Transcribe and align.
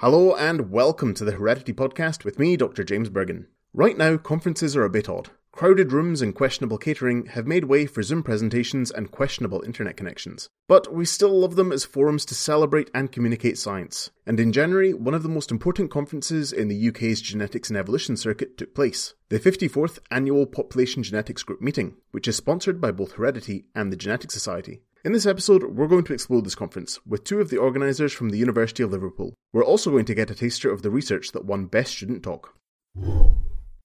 Hello 0.00 0.34
and 0.34 0.70
welcome 0.70 1.12
to 1.12 1.26
the 1.26 1.32
Heredity 1.32 1.74
Podcast 1.74 2.24
with 2.24 2.38
me, 2.38 2.56
Dr. 2.56 2.84
James 2.84 3.10
Burgon. 3.10 3.48
Right 3.74 3.98
now, 3.98 4.16
conferences 4.16 4.74
are 4.74 4.84
a 4.84 4.88
bit 4.88 5.10
odd. 5.10 5.28
Crowded 5.52 5.92
rooms 5.92 6.22
and 6.22 6.34
questionable 6.34 6.78
catering 6.78 7.26
have 7.26 7.46
made 7.46 7.64
way 7.66 7.84
for 7.84 8.02
Zoom 8.02 8.22
presentations 8.22 8.90
and 8.90 9.10
questionable 9.10 9.60
internet 9.60 9.98
connections. 9.98 10.48
But 10.66 10.90
we 10.90 11.04
still 11.04 11.38
love 11.38 11.56
them 11.56 11.70
as 11.70 11.84
forums 11.84 12.24
to 12.24 12.34
celebrate 12.34 12.90
and 12.94 13.12
communicate 13.12 13.58
science. 13.58 14.08
And 14.26 14.40
in 14.40 14.54
January, 14.54 14.94
one 14.94 15.12
of 15.12 15.22
the 15.22 15.28
most 15.28 15.50
important 15.50 15.90
conferences 15.90 16.50
in 16.50 16.68
the 16.68 16.88
UK's 16.88 17.20
Genetics 17.20 17.68
and 17.68 17.76
Evolution 17.76 18.16
Circuit 18.16 18.56
took 18.56 18.74
place 18.74 19.12
the 19.28 19.38
54th 19.38 19.98
Annual 20.10 20.46
Population 20.46 21.02
Genetics 21.02 21.42
Group 21.42 21.60
Meeting, 21.60 21.96
which 22.12 22.26
is 22.26 22.36
sponsored 22.36 22.80
by 22.80 22.90
both 22.90 23.12
Heredity 23.12 23.66
and 23.74 23.92
the 23.92 23.96
Genetics 23.96 24.32
Society. 24.32 24.80
In 25.02 25.12
this 25.12 25.24
episode, 25.24 25.62
we're 25.62 25.88
going 25.88 26.04
to 26.04 26.12
explore 26.12 26.42
this 26.42 26.54
conference 26.54 26.98
with 27.06 27.24
two 27.24 27.40
of 27.40 27.48
the 27.48 27.56
organisers 27.56 28.12
from 28.12 28.28
the 28.28 28.36
University 28.36 28.82
of 28.82 28.90
Liverpool. 28.90 29.32
We're 29.50 29.64
also 29.64 29.90
going 29.90 30.04
to 30.04 30.14
get 30.14 30.30
a 30.30 30.34
taster 30.34 30.70
of 30.70 30.82
the 30.82 30.90
research 30.90 31.32
that 31.32 31.46
won 31.46 31.64
Best 31.64 31.94
Student 31.94 32.22
Talk. 32.22 32.54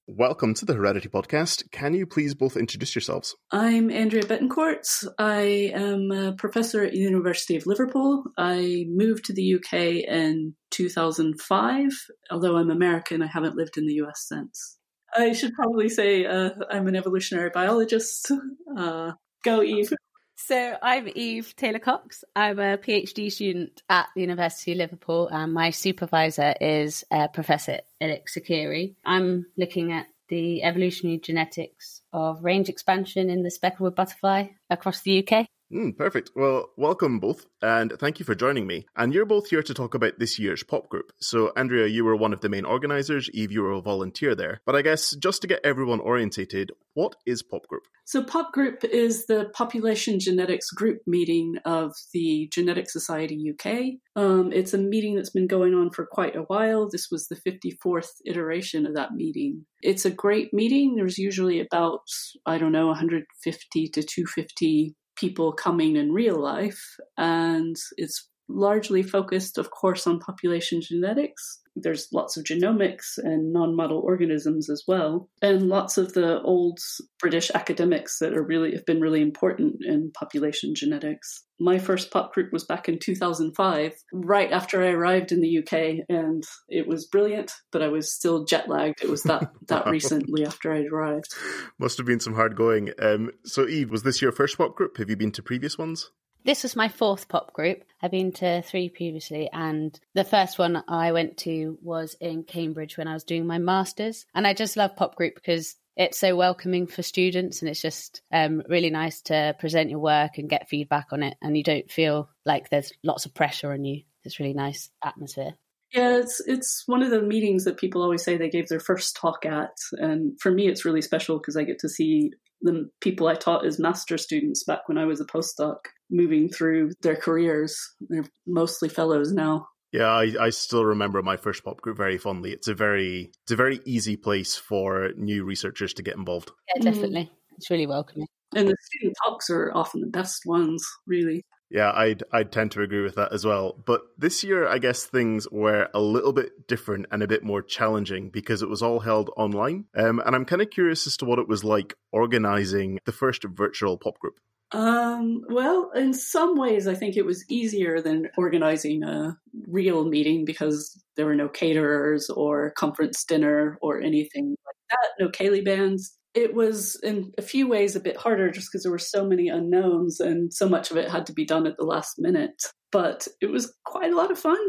Welcome 0.07 0.53
to 0.55 0.65
the 0.65 0.73
Heredity 0.73 1.07
Podcast. 1.07 1.71
Can 1.71 1.93
you 1.93 2.05
please 2.05 2.35
both 2.35 2.57
introduce 2.57 2.95
yourselves? 2.95 3.33
I'm 3.49 3.89
Andrea 3.91 4.23
Betancourt. 4.23 5.07
I 5.17 5.71
am 5.73 6.11
a 6.11 6.33
professor 6.33 6.83
at 6.83 6.91
the 6.91 6.99
University 6.99 7.55
of 7.55 7.65
Liverpool. 7.65 8.25
I 8.37 8.83
moved 8.89 9.23
to 9.25 9.33
the 9.33 9.55
UK 9.55 10.03
in 10.05 10.53
2005. 10.71 11.91
Although 12.29 12.57
I'm 12.57 12.69
American, 12.69 13.21
I 13.21 13.27
haven't 13.27 13.55
lived 13.55 13.77
in 13.77 13.87
the 13.87 14.01
US 14.03 14.25
since. 14.27 14.79
I 15.15 15.31
should 15.31 15.53
probably 15.53 15.87
say 15.87 16.25
uh, 16.25 16.49
I'm 16.69 16.89
an 16.89 16.97
evolutionary 16.97 17.51
biologist. 17.53 18.29
Uh, 18.77 19.13
go, 19.45 19.63
Eve. 19.63 19.93
So 20.37 20.77
I'm 20.81 21.09
Eve 21.15 21.55
Taylor 21.55 21.79
Cox. 21.79 22.25
I'm 22.35 22.59
a 22.59 22.77
PhD 22.77 23.31
student 23.31 23.81
at 23.89 24.07
the 24.13 24.21
University 24.21 24.73
of 24.73 24.79
Liverpool, 24.79 25.29
and 25.29 25.53
my 25.53 25.69
supervisor 25.69 26.53
is 26.59 27.05
uh, 27.09 27.29
Professor 27.29 27.79
Ilik 28.01 28.25
Saccheri. 28.27 28.95
I'm 29.05 29.45
looking 29.57 29.93
at 29.93 30.07
the 30.27 30.61
evolutionary 30.63 31.19
genetics 31.19 32.01
of 32.11 32.43
range 32.43 32.67
expansion 32.67 33.29
in 33.29 33.43
the 33.43 33.51
speckled 33.51 33.95
butterfly 33.95 34.47
across 34.69 35.01
the 35.01 35.25
UK. 35.25 35.47
Mm, 35.73 35.97
perfect. 35.97 36.29
Well, 36.35 36.69
welcome 36.77 37.19
both, 37.19 37.47
and 37.59 37.91
thank 37.99 38.19
you 38.19 38.25
for 38.25 38.35
joining 38.35 38.67
me. 38.67 38.85
And 38.95 39.13
you're 39.13 39.25
both 39.25 39.49
here 39.49 39.63
to 39.63 39.73
talk 39.73 39.95
about 39.95 40.19
this 40.19 40.37
year's 40.37 40.61
pop 40.61 40.89
group. 40.89 41.11
So, 41.19 41.51
Andrea, 41.57 41.87
you 41.87 42.05
were 42.05 42.15
one 42.15 42.33
of 42.33 42.41
the 42.41 42.49
main 42.49 42.65
organisers, 42.65 43.31
Eve, 43.33 43.51
you 43.51 43.63
were 43.63 43.71
a 43.71 43.81
volunteer 43.81 44.35
there. 44.35 44.61
But 44.63 44.75
I 44.75 44.83
guess 44.83 45.15
just 45.15 45.41
to 45.41 45.47
get 45.47 45.61
everyone 45.63 45.99
orientated, 45.99 46.71
what 46.93 47.15
is 47.25 47.41
pop 47.41 47.65
group? 47.67 47.81
So, 48.05 48.23
pop 48.23 48.53
group 48.53 48.83
is 48.83 49.25
the 49.25 49.49
population 49.53 50.19
genetics 50.19 50.69
group 50.69 50.99
meeting 51.07 51.55
of 51.65 51.93
the 52.13 52.47
Genetic 52.53 52.91
Society 52.91 53.51
UK. 53.51 53.95
Um, 54.15 54.51
it's 54.53 54.75
a 54.75 54.77
meeting 54.77 55.15
that's 55.15 55.31
been 55.31 55.47
going 55.47 55.73
on 55.73 55.89
for 55.89 56.05
quite 56.05 56.35
a 56.35 56.43
while. 56.43 56.87
This 56.87 57.07
was 57.09 57.27
the 57.27 57.37
54th 57.37 58.09
iteration 58.27 58.85
of 58.85 58.93
that 58.93 59.13
meeting. 59.13 59.65
It's 59.81 60.05
a 60.05 60.11
great 60.11 60.53
meeting. 60.53 60.95
There's 60.95 61.17
usually 61.17 61.59
about, 61.59 62.01
I 62.45 62.59
don't 62.59 62.71
know, 62.71 62.87
150 62.87 63.87
to 63.87 64.03
250 64.03 64.95
people 65.15 65.53
coming 65.53 65.95
in 65.95 66.11
real 66.11 66.41
life. 66.41 66.97
And 67.17 67.75
it's 67.97 68.29
largely 68.47 69.03
focused, 69.03 69.57
of 69.57 69.71
course, 69.71 70.05
on 70.07 70.19
population 70.19 70.81
genetics. 70.81 71.59
There's 71.75 72.07
lots 72.13 72.37
of 72.37 72.45
genomics 72.45 73.17
and 73.17 73.51
non 73.51 73.75
model 73.75 73.99
organisms 73.99 74.69
as 74.69 74.83
well, 74.87 75.29
and 75.41 75.67
lots 75.67 75.97
of 75.97 76.13
the 76.13 76.41
old 76.41 76.79
British 77.19 77.51
academics 77.51 78.19
that 78.19 78.33
are 78.33 78.43
really 78.43 78.73
have 78.73 78.85
been 78.85 79.01
really 79.01 79.21
important 79.21 79.77
in 79.83 80.11
population 80.11 80.73
genetics. 80.75 81.44
My 81.59 81.79
first 81.79 82.11
pop 82.11 82.33
group 82.33 82.51
was 82.51 82.65
back 82.65 82.89
in 82.89 82.99
2005, 82.99 83.93
right 84.13 84.51
after 84.51 84.83
I 84.83 84.89
arrived 84.89 85.31
in 85.31 85.41
the 85.41 85.59
UK, 85.59 86.05
and 86.09 86.43
it 86.67 86.87
was 86.87 87.07
brilliant, 87.07 87.51
but 87.71 87.81
I 87.81 87.87
was 87.87 88.11
still 88.11 88.45
jet 88.45 88.67
lagged. 88.67 89.01
It 89.01 89.09
was 89.09 89.23
that 89.23 89.51
that 89.67 89.87
recently 89.87 90.45
after 90.45 90.73
I'd 90.73 90.91
arrived. 90.91 91.33
Must 91.79 91.97
have 91.97 92.07
been 92.07 92.19
some 92.19 92.35
hard 92.35 92.55
going. 92.55 92.91
Um, 92.99 93.31
so, 93.45 93.67
Eve, 93.67 93.91
was 93.91 94.03
this 94.03 94.21
your 94.21 94.31
first 94.31 94.57
pop 94.57 94.75
group? 94.75 94.97
Have 94.97 95.09
you 95.09 95.15
been 95.15 95.31
to 95.33 95.43
previous 95.43 95.77
ones? 95.77 96.11
This 96.45 96.61
was 96.61 96.75
my 96.75 96.89
fourth 96.89 97.27
pop 97.27 97.53
group. 97.53 97.83
I've 98.03 98.11
been 98.11 98.31
to 98.33 98.61
three 98.61 98.89
previously, 98.89 99.49
and 99.51 99.99
the 100.13 100.23
first 100.23 100.59
one 100.59 100.83
I 100.87 101.11
went 101.11 101.37
to 101.37 101.79
was 101.81 102.15
in 102.21 102.43
Cambridge 102.43 102.97
when 102.97 103.07
I 103.07 103.13
was 103.13 103.23
doing 103.23 103.47
my 103.47 103.57
master's. 103.57 104.27
And 104.35 104.45
I 104.45 104.53
just 104.53 104.77
love 104.77 104.95
pop 104.95 105.15
group 105.15 105.33
because 105.33 105.75
it's 105.95 106.19
so 106.19 106.35
welcoming 106.35 106.87
for 106.87 107.03
students, 107.03 107.61
and 107.61 107.69
it's 107.69 107.81
just 107.81 108.21
um, 108.31 108.63
really 108.67 108.89
nice 108.89 109.21
to 109.23 109.55
present 109.59 109.89
your 109.89 109.99
work 109.99 110.37
and 110.37 110.49
get 110.49 110.69
feedback 110.69 111.07
on 111.11 111.23
it. 111.23 111.37
And 111.41 111.57
you 111.57 111.63
don't 111.63 111.89
feel 111.89 112.29
like 112.45 112.69
there's 112.69 112.91
lots 113.03 113.25
of 113.25 113.33
pressure 113.33 113.71
on 113.71 113.85
you. 113.85 114.03
It's 114.23 114.39
really 114.39 114.53
nice 114.53 114.89
atmosphere. 115.03 115.53
Yeah, 115.93 116.17
it's 116.17 116.41
it's 116.45 116.83
one 116.87 117.03
of 117.03 117.11
the 117.11 117.21
meetings 117.21 117.63
that 117.65 117.77
people 117.77 118.01
always 118.01 118.23
say 118.23 118.35
they 118.35 118.49
gave 118.49 118.67
their 118.67 118.79
first 118.79 119.15
talk 119.15 119.45
at, 119.45 119.77
and 119.93 120.39
for 120.41 120.51
me, 120.51 120.67
it's 120.67 120.83
really 120.83 121.01
special 121.01 121.37
because 121.37 121.55
I 121.55 121.63
get 121.63 121.79
to 121.79 121.89
see 121.89 122.31
the 122.61 122.89
people 122.99 123.27
I 123.27 123.35
taught 123.35 123.65
as 123.65 123.79
master 123.79 124.17
students 124.17 124.63
back 124.63 124.87
when 124.87 124.97
I 124.97 125.05
was 125.05 125.21
a 125.21 125.25
postdoc 125.25 125.77
moving 126.09 126.49
through 126.49 126.91
their 127.01 127.15
careers. 127.15 127.77
They're 128.01 128.25
mostly 128.45 128.89
fellows 128.89 129.31
now. 129.31 129.67
Yeah, 129.95 130.11
I, 130.11 130.33
I 130.39 130.49
still 130.49 130.83
remember 130.83 131.21
my 131.21 131.37
first 131.37 131.63
pop 131.63 131.79
group 131.79 131.95
very 131.95 132.17
fondly. 132.17 132.51
It's 132.51 132.67
a 132.67 132.73
very 132.73 133.31
it's 133.43 133.51
a 133.51 133.55
very 133.55 133.79
easy 133.85 134.17
place 134.17 134.57
for 134.57 135.11
new 135.15 135.45
researchers 135.45 135.93
to 135.93 136.03
get 136.03 136.17
involved. 136.17 136.51
Yeah, 136.75 136.81
definitely. 136.91 137.23
Mm. 137.23 137.55
It's 137.57 137.69
really 137.69 137.87
welcoming. 137.87 138.27
And 138.53 138.67
the 138.67 138.75
student 138.81 139.15
talks 139.25 139.49
are 139.49 139.71
often 139.73 140.01
the 140.01 140.07
best 140.07 140.41
ones, 140.45 140.85
really. 141.07 141.45
Yeah, 141.69 141.93
I'd 141.93 142.23
I'd 142.33 142.51
tend 142.51 142.71
to 142.71 142.81
agree 142.81 143.03
with 143.03 143.15
that 143.15 143.31
as 143.31 143.45
well. 143.45 143.81
But 143.85 144.01
this 144.17 144.43
year, 144.43 144.67
I 144.67 144.79
guess 144.79 145.05
things 145.05 145.47
were 145.49 145.87
a 145.93 146.01
little 146.01 146.33
bit 146.33 146.67
different 146.67 147.05
and 147.11 147.23
a 147.23 147.27
bit 147.27 147.43
more 147.43 147.61
challenging 147.61 148.29
because 148.29 148.61
it 148.61 148.69
was 148.69 148.81
all 148.81 148.99
held 148.99 149.31
online. 149.37 149.85
Um, 149.95 150.21
and 150.25 150.35
I'm 150.35 150.45
kind 150.45 150.61
of 150.61 150.71
curious 150.71 151.07
as 151.07 151.15
to 151.17 151.25
what 151.25 151.39
it 151.39 151.47
was 151.47 151.63
like 151.63 151.95
organizing 152.11 152.99
the 153.05 153.13
first 153.13 153.45
virtual 153.45 153.97
pop 153.97 154.19
group. 154.19 154.35
Um, 154.75 155.43
well, 155.47 155.89
in 155.95 156.13
some 156.13 156.57
ways, 156.57 156.85
I 156.85 156.95
think 156.95 157.15
it 157.15 157.25
was 157.25 157.45
easier 157.49 158.01
than 158.01 158.27
organizing 158.37 159.03
a 159.03 159.37
real 159.67 160.03
meeting 160.03 160.43
because 160.43 161.01
there 161.15 161.25
were 161.25 161.35
no 161.35 161.47
caterers 161.47 162.29
or 162.29 162.71
conference 162.71 163.23
dinner 163.23 163.77
or 163.81 164.01
anything 164.01 164.49
like 164.65 164.75
that, 164.89 165.23
no 165.23 165.29
Ceilidh 165.29 165.63
bands. 165.63 166.17
It 166.33 166.53
was 166.53 166.99
in 167.01 167.31
a 167.37 167.41
few 167.41 167.69
ways 167.69 167.95
a 167.95 168.01
bit 168.01 168.17
harder 168.17 168.51
just 168.51 168.67
because 168.69 168.83
there 168.83 168.91
were 168.91 168.99
so 168.99 169.25
many 169.25 169.47
unknowns 169.47 170.19
and 170.19 170.53
so 170.53 170.67
much 170.67 170.91
of 170.91 170.97
it 170.97 171.09
had 171.09 171.25
to 171.27 171.33
be 171.33 171.45
done 171.45 171.65
at 171.67 171.77
the 171.77 171.85
last 171.85 172.19
minute. 172.19 172.61
But 172.91 173.29
it 173.39 173.49
was 173.49 173.73
quite 173.85 174.11
a 174.11 174.17
lot 174.17 174.29
of 174.29 174.37
fun. 174.37 174.59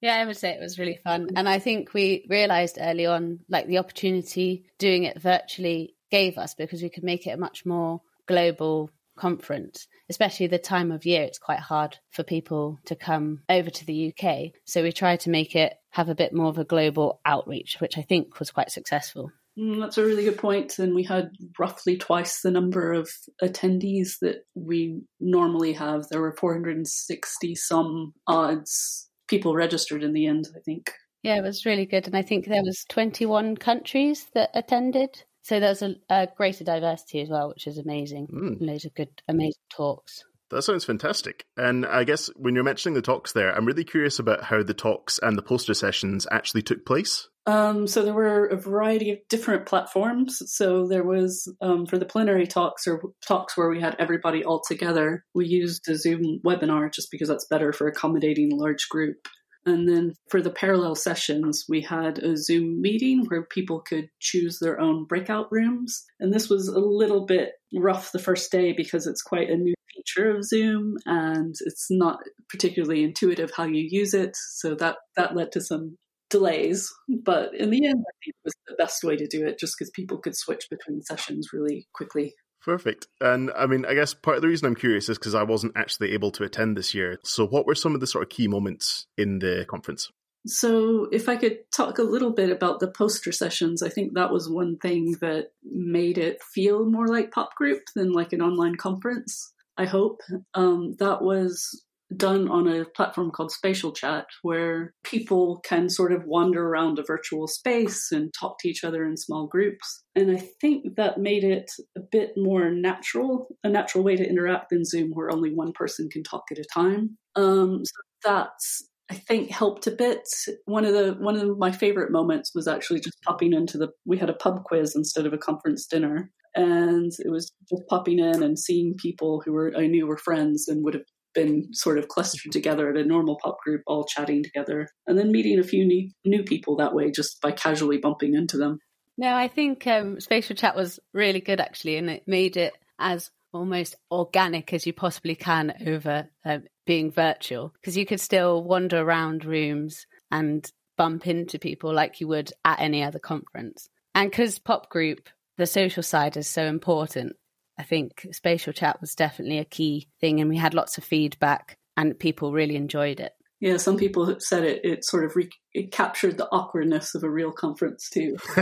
Yeah, 0.00 0.16
I 0.16 0.24
would 0.24 0.38
say 0.38 0.52
it 0.52 0.60
was 0.62 0.78
really 0.78 0.98
fun. 1.04 1.28
And 1.36 1.46
I 1.46 1.58
think 1.58 1.92
we 1.92 2.24
realized 2.30 2.78
early 2.80 3.04
on, 3.04 3.40
like 3.50 3.66
the 3.66 3.76
opportunity 3.76 4.64
doing 4.78 5.04
it 5.04 5.20
virtually 5.20 5.96
gave 6.10 6.38
us 6.38 6.54
because 6.54 6.80
we 6.80 6.88
could 6.88 7.04
make 7.04 7.26
it 7.26 7.32
a 7.32 7.36
much 7.36 7.66
more 7.66 8.00
global 8.26 8.88
conference, 9.20 9.86
especially 10.08 10.46
the 10.46 10.58
time 10.58 10.90
of 10.90 11.04
year, 11.04 11.22
it's 11.22 11.38
quite 11.38 11.60
hard 11.60 11.98
for 12.10 12.22
people 12.22 12.78
to 12.86 12.96
come 12.96 13.42
over 13.48 13.70
to 13.70 13.84
the 13.84 14.12
UK. 14.12 14.52
So 14.64 14.82
we 14.82 14.92
tried 14.92 15.20
to 15.20 15.30
make 15.30 15.54
it 15.54 15.74
have 15.90 16.08
a 16.08 16.14
bit 16.14 16.32
more 16.32 16.48
of 16.48 16.58
a 16.58 16.64
global 16.64 17.20
outreach, 17.24 17.76
which 17.80 17.98
I 17.98 18.02
think 18.02 18.38
was 18.38 18.50
quite 18.50 18.70
successful. 18.70 19.30
Mm, 19.58 19.80
that's 19.80 19.98
a 19.98 20.04
really 20.04 20.24
good 20.24 20.38
point. 20.38 20.78
And 20.78 20.94
we 20.94 21.02
had 21.02 21.32
roughly 21.58 21.98
twice 21.98 22.40
the 22.40 22.50
number 22.50 22.92
of 22.92 23.10
attendees 23.42 24.18
that 24.20 24.44
we 24.54 25.02
normally 25.20 25.74
have. 25.74 26.08
There 26.08 26.20
were 26.20 26.36
460 26.36 27.54
some 27.56 28.14
odds 28.26 29.08
people 29.28 29.54
registered 29.54 30.02
in 30.02 30.12
the 30.12 30.26
end, 30.26 30.48
I 30.56 30.60
think. 30.60 30.92
Yeah, 31.22 31.36
it 31.36 31.42
was 31.42 31.66
really 31.66 31.86
good. 31.86 32.06
And 32.06 32.16
I 32.16 32.22
think 32.22 32.46
there 32.46 32.64
was 32.64 32.84
21 32.88 33.56
countries 33.58 34.26
that 34.34 34.50
attended. 34.54 35.22
So 35.42 35.60
there's 35.60 35.82
a, 35.82 35.96
a, 36.08 36.28
greater 36.36 36.64
diversity 36.64 37.20
as 37.20 37.28
well, 37.28 37.48
which 37.48 37.66
is 37.66 37.78
amazing. 37.78 38.28
Mm. 38.28 38.60
Loads 38.60 38.84
of 38.84 38.94
good, 38.94 39.08
amazing 39.28 39.62
talks. 39.70 40.24
That 40.50 40.62
sounds 40.62 40.84
fantastic. 40.84 41.44
And 41.56 41.86
I 41.86 42.04
guess 42.04 42.28
when 42.36 42.54
you're 42.54 42.64
mentioning 42.64 42.94
the 42.94 43.02
talks 43.02 43.32
there, 43.32 43.54
I'm 43.54 43.64
really 43.64 43.84
curious 43.84 44.18
about 44.18 44.42
how 44.42 44.62
the 44.62 44.74
talks 44.74 45.18
and 45.22 45.38
the 45.38 45.42
poster 45.42 45.74
sessions 45.74 46.26
actually 46.30 46.62
took 46.62 46.84
place. 46.84 47.28
Um, 47.46 47.86
so 47.86 48.02
there 48.02 48.14
were 48.14 48.46
a 48.46 48.56
variety 48.56 49.12
of 49.12 49.18
different 49.28 49.66
platforms. 49.66 50.42
So 50.46 50.86
there 50.86 51.04
was 51.04 51.52
um, 51.60 51.86
for 51.86 51.98
the 51.98 52.04
plenary 52.04 52.46
talks 52.46 52.86
or 52.86 53.00
talks 53.26 53.56
where 53.56 53.68
we 53.68 53.80
had 53.80 53.96
everybody 53.98 54.44
all 54.44 54.60
together. 54.66 55.24
We 55.34 55.46
used 55.46 55.88
a 55.88 55.96
Zoom 55.96 56.40
webinar 56.44 56.92
just 56.92 57.10
because 57.10 57.28
that's 57.28 57.46
better 57.46 57.72
for 57.72 57.86
accommodating 57.86 58.52
a 58.52 58.56
large 58.56 58.88
group. 58.88 59.28
And 59.66 59.88
then 59.88 60.14
for 60.30 60.40
the 60.40 60.50
parallel 60.50 60.94
sessions, 60.94 61.66
we 61.68 61.82
had 61.82 62.18
a 62.18 62.36
Zoom 62.36 62.80
meeting 62.80 63.26
where 63.26 63.44
people 63.44 63.80
could 63.80 64.08
choose 64.18 64.58
their 64.58 64.80
own 64.80 65.04
breakout 65.04 65.48
rooms. 65.50 66.04
And 66.18 66.32
this 66.32 66.48
was 66.48 66.68
a 66.68 66.78
little 66.78 67.26
bit 67.26 67.52
rough 67.74 68.12
the 68.12 68.18
first 68.18 68.50
day 68.50 68.72
because 68.72 69.06
it's 69.06 69.22
quite 69.22 69.50
a 69.50 69.56
new 69.56 69.74
feature 69.94 70.34
of 70.34 70.44
Zoom 70.44 70.96
and 71.04 71.54
it's 71.66 71.88
not 71.90 72.20
particularly 72.48 73.04
intuitive 73.04 73.50
how 73.54 73.64
you 73.64 73.86
use 73.88 74.14
it. 74.14 74.34
So 74.34 74.74
that, 74.76 74.96
that 75.16 75.36
led 75.36 75.52
to 75.52 75.60
some 75.60 75.98
delays. 76.30 76.90
But 77.22 77.54
in 77.54 77.70
the 77.70 77.84
end, 77.84 77.98
I 77.98 78.12
think 78.24 78.34
it 78.34 78.44
was 78.44 78.54
the 78.66 78.76
best 78.76 79.04
way 79.04 79.16
to 79.16 79.26
do 79.26 79.46
it 79.46 79.58
just 79.58 79.74
because 79.78 79.90
people 79.90 80.18
could 80.18 80.36
switch 80.36 80.68
between 80.70 81.02
sessions 81.02 81.48
really 81.52 81.86
quickly. 81.92 82.34
Perfect. 82.62 83.06
And 83.20 83.50
I 83.56 83.66
mean, 83.66 83.86
I 83.86 83.94
guess 83.94 84.12
part 84.12 84.36
of 84.36 84.42
the 84.42 84.48
reason 84.48 84.66
I'm 84.66 84.74
curious 84.74 85.08
is 85.08 85.18
because 85.18 85.34
I 85.34 85.42
wasn't 85.42 85.76
actually 85.76 86.12
able 86.12 86.30
to 86.32 86.44
attend 86.44 86.76
this 86.76 86.94
year. 86.94 87.18
So, 87.24 87.46
what 87.46 87.66
were 87.66 87.74
some 87.74 87.94
of 87.94 88.00
the 88.00 88.06
sort 88.06 88.22
of 88.22 88.28
key 88.28 88.48
moments 88.48 89.06
in 89.16 89.38
the 89.38 89.64
conference? 89.68 90.10
So, 90.46 91.08
if 91.10 91.28
I 91.28 91.36
could 91.36 91.58
talk 91.74 91.98
a 91.98 92.02
little 92.02 92.32
bit 92.32 92.50
about 92.50 92.80
the 92.80 92.90
poster 92.90 93.32
sessions, 93.32 93.82
I 93.82 93.88
think 93.88 94.14
that 94.14 94.32
was 94.32 94.48
one 94.48 94.76
thing 94.76 95.16
that 95.20 95.52
made 95.64 96.18
it 96.18 96.42
feel 96.42 96.84
more 96.84 97.08
like 97.08 97.30
pop 97.30 97.54
group 97.54 97.82
than 97.94 98.12
like 98.12 98.32
an 98.32 98.42
online 98.42 98.76
conference. 98.76 99.52
I 99.78 99.86
hope 99.86 100.20
um, 100.52 100.96
that 100.98 101.22
was 101.22 101.82
done 102.16 102.48
on 102.48 102.66
a 102.66 102.84
platform 102.84 103.30
called 103.30 103.52
Spatial 103.52 103.92
Chat, 103.92 104.26
where 104.42 104.94
people 105.04 105.60
can 105.64 105.88
sort 105.88 106.12
of 106.12 106.24
wander 106.24 106.66
around 106.66 106.98
a 106.98 107.04
virtual 107.06 107.46
space 107.46 108.10
and 108.12 108.32
talk 108.38 108.58
to 108.60 108.68
each 108.68 108.84
other 108.84 109.04
in 109.04 109.16
small 109.16 109.46
groups. 109.46 110.02
And 110.14 110.30
I 110.30 110.42
think 110.60 110.96
that 110.96 111.18
made 111.18 111.44
it 111.44 111.70
a 111.96 112.00
bit 112.00 112.32
more 112.36 112.70
natural, 112.70 113.48
a 113.62 113.68
natural 113.68 114.04
way 114.04 114.16
to 114.16 114.28
interact 114.28 114.70
than 114.70 114.84
Zoom, 114.84 115.10
where 115.12 115.32
only 115.32 115.50
one 115.54 115.72
person 115.72 116.08
can 116.10 116.22
talk 116.22 116.44
at 116.50 116.58
a 116.58 116.64
time. 116.74 117.16
Um, 117.36 117.82
so 117.84 118.00
that's 118.24 118.88
I 119.10 119.14
think 119.14 119.50
helped 119.50 119.88
a 119.88 119.90
bit. 119.90 120.20
One 120.66 120.84
of 120.84 120.94
the 120.94 121.16
one 121.18 121.36
of 121.36 121.58
my 121.58 121.72
favorite 121.72 122.12
moments 122.12 122.52
was 122.54 122.68
actually 122.68 123.00
just 123.00 123.20
popping 123.24 123.52
into 123.52 123.76
the. 123.76 123.88
We 124.06 124.18
had 124.18 124.30
a 124.30 124.34
pub 124.34 124.62
quiz 124.64 124.94
instead 124.94 125.26
of 125.26 125.32
a 125.32 125.38
conference 125.38 125.86
dinner, 125.86 126.30
and 126.54 127.10
it 127.18 127.28
was 127.30 127.50
just 127.68 127.82
popping 127.88 128.20
in 128.20 128.42
and 128.42 128.56
seeing 128.56 128.94
people 128.96 129.42
who 129.44 129.52
were 129.52 129.72
I 129.76 129.88
knew 129.88 130.06
were 130.06 130.16
friends 130.16 130.68
and 130.68 130.84
would 130.84 130.94
have 130.94 131.02
been 131.34 131.72
sort 131.72 131.98
of 131.98 132.08
clustered 132.08 132.52
together 132.52 132.90
at 132.90 132.96
a 132.96 133.04
normal 133.04 133.38
pop 133.42 133.58
group, 133.60 133.82
all 133.86 134.04
chatting 134.04 134.42
together, 134.42 134.88
and 135.06 135.18
then 135.18 135.32
meeting 135.32 135.58
a 135.58 135.64
few 135.64 135.84
new, 135.84 136.10
new 136.24 136.42
people 136.42 136.76
that 136.76 136.94
way 136.94 137.10
just 137.10 137.40
by 137.40 137.52
casually 137.52 137.98
bumping 137.98 138.34
into 138.34 138.56
them. 138.56 138.78
No, 139.16 139.34
I 139.34 139.48
think 139.48 139.86
um, 139.86 140.18
Spatial 140.20 140.56
Chat 140.56 140.76
was 140.76 140.98
really 141.12 141.40
good 141.40 141.60
actually, 141.60 141.96
and 141.96 142.08
it 142.08 142.24
made 142.26 142.56
it 142.56 142.72
as 142.98 143.30
almost 143.52 143.96
organic 144.10 144.72
as 144.72 144.86
you 144.86 144.92
possibly 144.92 145.34
can 145.34 145.74
over 145.86 146.28
um, 146.44 146.62
being 146.86 147.10
virtual 147.10 147.72
because 147.74 147.96
you 147.96 148.06
could 148.06 148.20
still 148.20 148.62
wander 148.62 148.98
around 148.98 149.44
rooms 149.44 150.06
and 150.30 150.70
bump 150.96 151.26
into 151.26 151.58
people 151.58 151.92
like 151.92 152.20
you 152.20 152.28
would 152.28 152.52
at 152.64 152.80
any 152.80 153.02
other 153.02 153.18
conference. 153.18 153.88
And 154.14 154.30
because 154.30 154.58
pop 154.58 154.90
group, 154.90 155.28
the 155.56 155.66
social 155.66 156.02
side 156.02 156.36
is 156.36 156.48
so 156.48 156.64
important, 156.64 157.36
I 157.80 157.82
think 157.82 158.26
spatial 158.32 158.74
chat 158.74 159.00
was 159.00 159.14
definitely 159.14 159.56
a 159.56 159.64
key 159.64 160.10
thing, 160.20 160.38
and 160.38 160.50
we 160.50 160.58
had 160.58 160.74
lots 160.74 160.98
of 160.98 161.04
feedback, 161.04 161.78
and 161.96 162.18
people 162.18 162.52
really 162.52 162.76
enjoyed 162.76 163.20
it. 163.20 163.32
Yeah, 163.58 163.78
some 163.78 163.96
people 163.96 164.36
said 164.38 164.64
it. 164.64 164.84
It 164.84 165.02
sort 165.02 165.24
of 165.24 165.34
re- 165.34 165.48
it 165.72 165.90
captured 165.90 166.36
the 166.36 166.46
awkwardness 166.52 167.14
of 167.14 167.24
a 167.24 167.30
real 167.30 167.52
conference 167.52 168.10
too. 168.10 168.36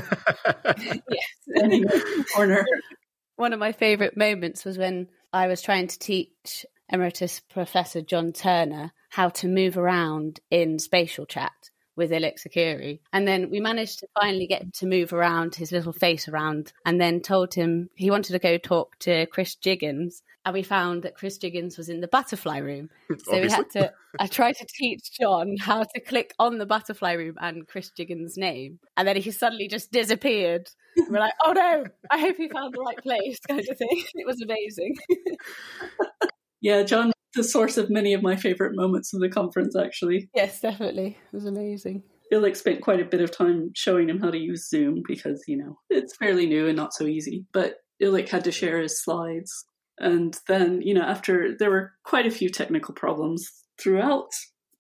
yes, 0.78 2.24
corner. 2.36 2.64
One 3.34 3.52
of 3.52 3.58
my 3.58 3.72
favourite 3.72 4.16
moments 4.16 4.64
was 4.64 4.78
when 4.78 5.08
I 5.32 5.48
was 5.48 5.62
trying 5.62 5.88
to 5.88 5.98
teach 5.98 6.64
Emeritus 6.88 7.40
Professor 7.40 8.00
John 8.00 8.32
Turner 8.32 8.92
how 9.10 9.30
to 9.30 9.48
move 9.48 9.76
around 9.76 10.38
in 10.48 10.78
spatial 10.78 11.26
chat 11.26 11.70
with 11.98 12.10
Ilik 12.10 12.38
Saccheri. 12.40 13.00
And 13.12 13.28
then 13.28 13.50
we 13.50 13.60
managed 13.60 13.98
to 13.98 14.06
finally 14.18 14.46
get 14.46 14.62
him 14.62 14.70
to 14.76 14.86
move 14.86 15.12
around 15.12 15.54
his 15.56 15.72
little 15.72 15.92
face 15.92 16.28
around 16.28 16.72
and 16.86 16.98
then 16.98 17.20
told 17.20 17.52
him 17.52 17.90
he 17.94 18.10
wanted 18.10 18.32
to 18.32 18.38
go 18.38 18.56
talk 18.56 18.98
to 19.00 19.26
Chris 19.26 19.54
Jiggins. 19.56 20.22
And 20.46 20.54
we 20.54 20.62
found 20.62 21.02
that 21.02 21.14
Chris 21.16 21.36
Jiggins 21.36 21.76
was 21.76 21.90
in 21.90 22.00
the 22.00 22.08
butterfly 22.08 22.58
room. 22.58 22.88
So 23.24 23.32
Obviously. 23.34 23.40
we 23.42 23.50
had 23.50 23.70
to, 23.70 23.92
I 24.20 24.26
tried 24.28 24.56
to 24.56 24.66
teach 24.66 25.10
John 25.20 25.56
how 25.60 25.82
to 25.82 26.00
click 26.00 26.32
on 26.38 26.56
the 26.58 26.64
butterfly 26.66 27.12
room 27.12 27.34
and 27.40 27.66
Chris 27.66 27.90
Jiggins' 27.90 28.36
name. 28.38 28.78
And 28.96 29.06
then 29.06 29.16
he 29.16 29.30
suddenly 29.30 29.68
just 29.68 29.90
disappeared. 29.92 30.70
we're 31.10 31.18
like, 31.20 31.34
oh 31.44 31.52
no, 31.52 31.84
I 32.10 32.18
hope 32.20 32.36
he 32.36 32.48
found 32.48 32.72
the 32.74 32.80
right 32.80 32.96
place, 33.02 33.38
kind 33.46 33.60
of 33.60 33.76
thing. 33.76 34.04
It 34.14 34.26
was 34.26 34.40
amazing. 34.40 34.94
yeah, 36.60 36.82
John 36.84 37.12
the 37.38 37.44
source 37.44 37.78
of 37.78 37.88
many 37.88 38.12
of 38.12 38.22
my 38.22 38.36
favorite 38.36 38.74
moments 38.74 39.14
of 39.14 39.20
the 39.20 39.28
conference, 39.30 39.74
actually. 39.74 40.28
Yes, 40.34 40.60
definitely. 40.60 41.16
It 41.32 41.34
was 41.34 41.46
amazing. 41.46 42.02
Ilik 42.32 42.56
spent 42.56 42.82
quite 42.82 43.00
a 43.00 43.06
bit 43.06 43.22
of 43.22 43.30
time 43.30 43.70
showing 43.74 44.10
him 44.10 44.20
how 44.20 44.30
to 44.30 44.38
use 44.38 44.68
Zoom 44.68 45.02
because, 45.06 45.42
you 45.46 45.56
know, 45.56 45.78
it's 45.88 46.16
fairly 46.16 46.46
new 46.46 46.66
and 46.66 46.76
not 46.76 46.92
so 46.92 47.06
easy. 47.06 47.46
But 47.52 47.76
Ilik 48.02 48.28
had 48.28 48.44
to 48.44 48.52
share 48.52 48.80
his 48.80 49.02
slides. 49.02 49.64
And 49.98 50.36
then, 50.46 50.82
you 50.82 50.92
know, 50.94 51.02
after 51.02 51.56
there 51.58 51.70
were 51.70 51.92
quite 52.04 52.26
a 52.26 52.30
few 52.30 52.50
technical 52.50 52.94
problems 52.94 53.50
throughout, 53.80 54.28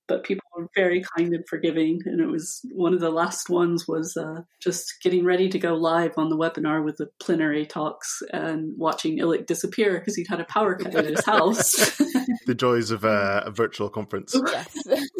but 0.08 0.24
people 0.24 0.44
were 0.56 0.68
very 0.74 1.04
kind 1.16 1.32
and 1.34 1.46
forgiving. 1.46 2.00
And 2.06 2.20
it 2.20 2.26
was 2.26 2.60
one 2.72 2.94
of 2.94 3.00
the 3.00 3.10
last 3.10 3.48
ones 3.50 3.86
was 3.86 4.16
uh, 4.16 4.42
just 4.60 4.94
getting 5.02 5.24
ready 5.24 5.48
to 5.50 5.58
go 5.58 5.74
live 5.74 6.14
on 6.16 6.30
the 6.30 6.36
webinar 6.36 6.84
with 6.84 6.96
the 6.96 7.08
plenary 7.20 7.66
talks 7.66 8.22
and 8.32 8.72
watching 8.76 9.18
Ilik 9.18 9.46
disappear 9.46 9.98
because 9.98 10.16
he'd 10.16 10.28
had 10.28 10.40
a 10.40 10.44
power 10.44 10.74
cut 10.74 10.94
at 10.94 11.04
his 11.04 11.24
house. 11.24 11.96
the 12.46 12.54
joys 12.54 12.90
of 12.90 13.04
uh, 13.04 13.42
a 13.44 13.50
virtual 13.50 13.90
conference. 13.90 14.34
Yes. 14.46 14.76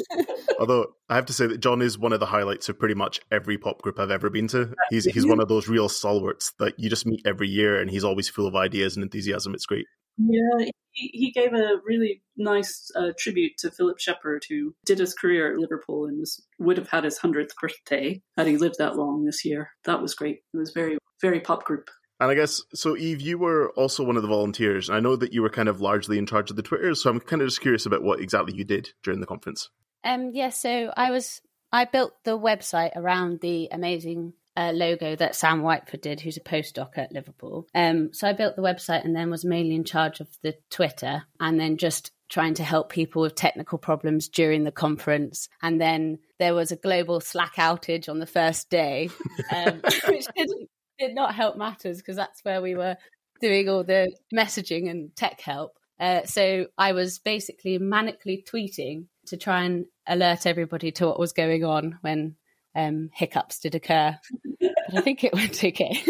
Although 0.59 0.95
I 1.09 1.15
have 1.15 1.27
to 1.27 1.33
say 1.33 1.47
that 1.47 1.61
John 1.61 1.83
is 1.83 1.99
one 1.99 2.13
of 2.13 2.21
the 2.21 2.27
highlights 2.27 2.69
of 2.69 2.79
pretty 2.79 2.95
much 2.95 3.21
every 3.31 3.59
pop 3.59 3.83
group 3.83 4.01
I've 4.01 4.11
ever 4.11 4.29
been 4.31 4.49
to. 4.49 4.75
He's 4.91 5.05
he's 5.05 5.25
one 5.25 5.41
of 5.41 5.47
those 5.47 5.69
real 5.69 5.89
stalwarts 5.89 6.53
that 6.59 6.75
you 6.79 6.91
just 6.91 7.07
meet 7.07 7.21
every 7.25 7.49
year, 7.49 7.81
and 7.81 7.89
he's 7.89 8.03
always 8.03 8.29
full 8.29 8.47
of 8.47 8.57
ideas 8.57 8.97
and 8.97 9.05
enthusiasm. 9.05 9.55
It's 9.55 9.67
great. 9.67 9.87
Yeah, 10.19 10.67
he, 10.93 11.11
he 11.13 11.31
gave 11.31 11.53
a 11.53 11.81
really 11.85 12.23
nice 12.37 12.91
uh, 12.97 13.13
tribute 13.19 13.53
to 13.59 13.71
Philip 13.71 13.99
Sheppard, 13.99 14.45
who 14.49 14.75
did 14.85 14.99
his 14.99 15.15
career 15.15 15.53
at 15.53 15.59
Liverpool 15.59 16.07
and 16.07 16.19
was 16.19 16.45
would 16.59 16.77
have 16.77 16.89
had 16.89 17.05
his 17.05 17.19
hundredth 17.19 17.55
birthday 17.61 18.21
had 18.37 18.47
he 18.47 18.57
lived 18.57 18.77
that 18.79 18.97
long 18.97 19.25
this 19.25 19.45
year. 19.45 19.71
That 19.85 20.03
was 20.03 20.15
great. 20.15 20.41
It 20.53 20.57
was 20.57 20.73
very 20.73 20.99
very 21.21 21.41
pop 21.41 21.65
group. 21.65 21.89
And 22.21 22.31
I 22.31 22.35
guess 22.35 22.63
so, 22.75 22.97
Eve. 22.97 23.21
You 23.21 23.39
were 23.39 23.71
also 23.71 24.03
one 24.03 24.17
of 24.17 24.23
the 24.23 24.29
volunteers. 24.29 24.91
I 24.91 24.99
know 24.99 25.15
that 25.15 25.33
you 25.33 25.41
were 25.43 25.51
kind 25.51 25.69
of 25.69 25.81
largely 25.81 26.19
in 26.19 26.27
charge 26.27 26.51
of 26.51 26.57
the 26.57 26.63
Twitter, 26.63 26.95
so 26.95 27.11
I'm 27.11 27.21
kind 27.21 27.43
of 27.43 27.49
just 27.49 27.61
curious 27.61 27.87
about 27.87 28.03
what 28.03 28.21
exactly 28.21 28.57
you 28.57 28.65
did 28.65 28.91
during 29.05 29.21
the 29.21 29.27
conference. 29.27 29.71
Um, 30.05 30.33
yeah, 30.35 30.51
so 30.51 30.93
I 30.97 31.13
was 31.13 31.41
I 31.73 31.85
built 31.85 32.15
the 32.25 32.39
website 32.39 32.97
around 32.97 33.41
the 33.41 33.69
amazing 33.71 34.33
uh, 34.59 34.73
logo 34.73 35.15
that 35.15 35.37
Sam 35.37 35.63
Whiteford 35.63 36.01
did, 36.01 36.21
who's 36.21 36.37
a 36.37 36.41
postdoc 36.41 36.99
at 36.99 37.13
Liverpool. 37.13 37.69
Um, 37.77 38.13
so 38.13 38.27
I 38.27 38.33
built 38.33 38.57
the 38.57 38.63
website 38.63 39.05
and 39.05 39.15
then 39.15 39.31
was 39.31 39.45
mainly 39.45 39.77
in 39.77 39.85
charge 39.85 40.19
of 40.19 40.27
the 40.43 40.57
Twitter 40.69 41.23
and 41.39 41.61
then 41.61 41.77
just 41.77 42.11
trying 42.29 42.55
to 42.55 42.65
help 42.65 42.91
people 42.91 43.23
with 43.23 43.37
technical 43.37 43.79
problems 43.79 44.29
during 44.29 44.65
the 44.65 44.73
conference. 44.73 45.49
And 45.63 45.81
then 45.81 46.19
there 46.41 46.55
was 46.55 46.73
a 46.73 46.77
global 46.77 47.21
Slack 47.21 47.55
outage 47.55 48.09
on 48.09 48.19
the 48.19 48.27
first 48.27 48.69
day, 48.69 49.11
um, 49.55 49.81
which 50.09 50.27
didn't, 50.37 50.69
did 50.99 51.15
not 51.15 51.37
help 51.37 51.57
matters 51.57 51.99
because 51.99 52.17
that's 52.17 52.45
where 52.45 52.61
we 52.61 52.75
were 52.75 52.97
doing 53.41 53.69
all 53.69 53.85
the 53.85 54.13
messaging 54.35 54.91
and 54.91 55.15
tech 55.15 55.41
help. 55.41 55.79
Uh, 56.01 56.25
so 56.25 56.67
I 56.77 56.93
was 56.93 57.21
basically 57.21 57.79
manically 57.79 58.45
tweeting 58.45 59.07
to 59.27 59.37
try 59.37 59.63
and 59.63 59.87
alert 60.07 60.47
everybody 60.47 60.91
to 60.93 61.07
what 61.07 61.21
was 61.21 61.33
going 61.33 61.65
on 61.65 61.99
when 62.01 62.35
um, 62.79 63.11
hiccups 63.13 63.59
did 63.59 63.75
occur. 63.75 64.17
but 64.61 64.73
I 64.97 65.01
think 65.01 65.25
it 65.25 65.33
went 65.33 65.63
okay. 65.65 66.01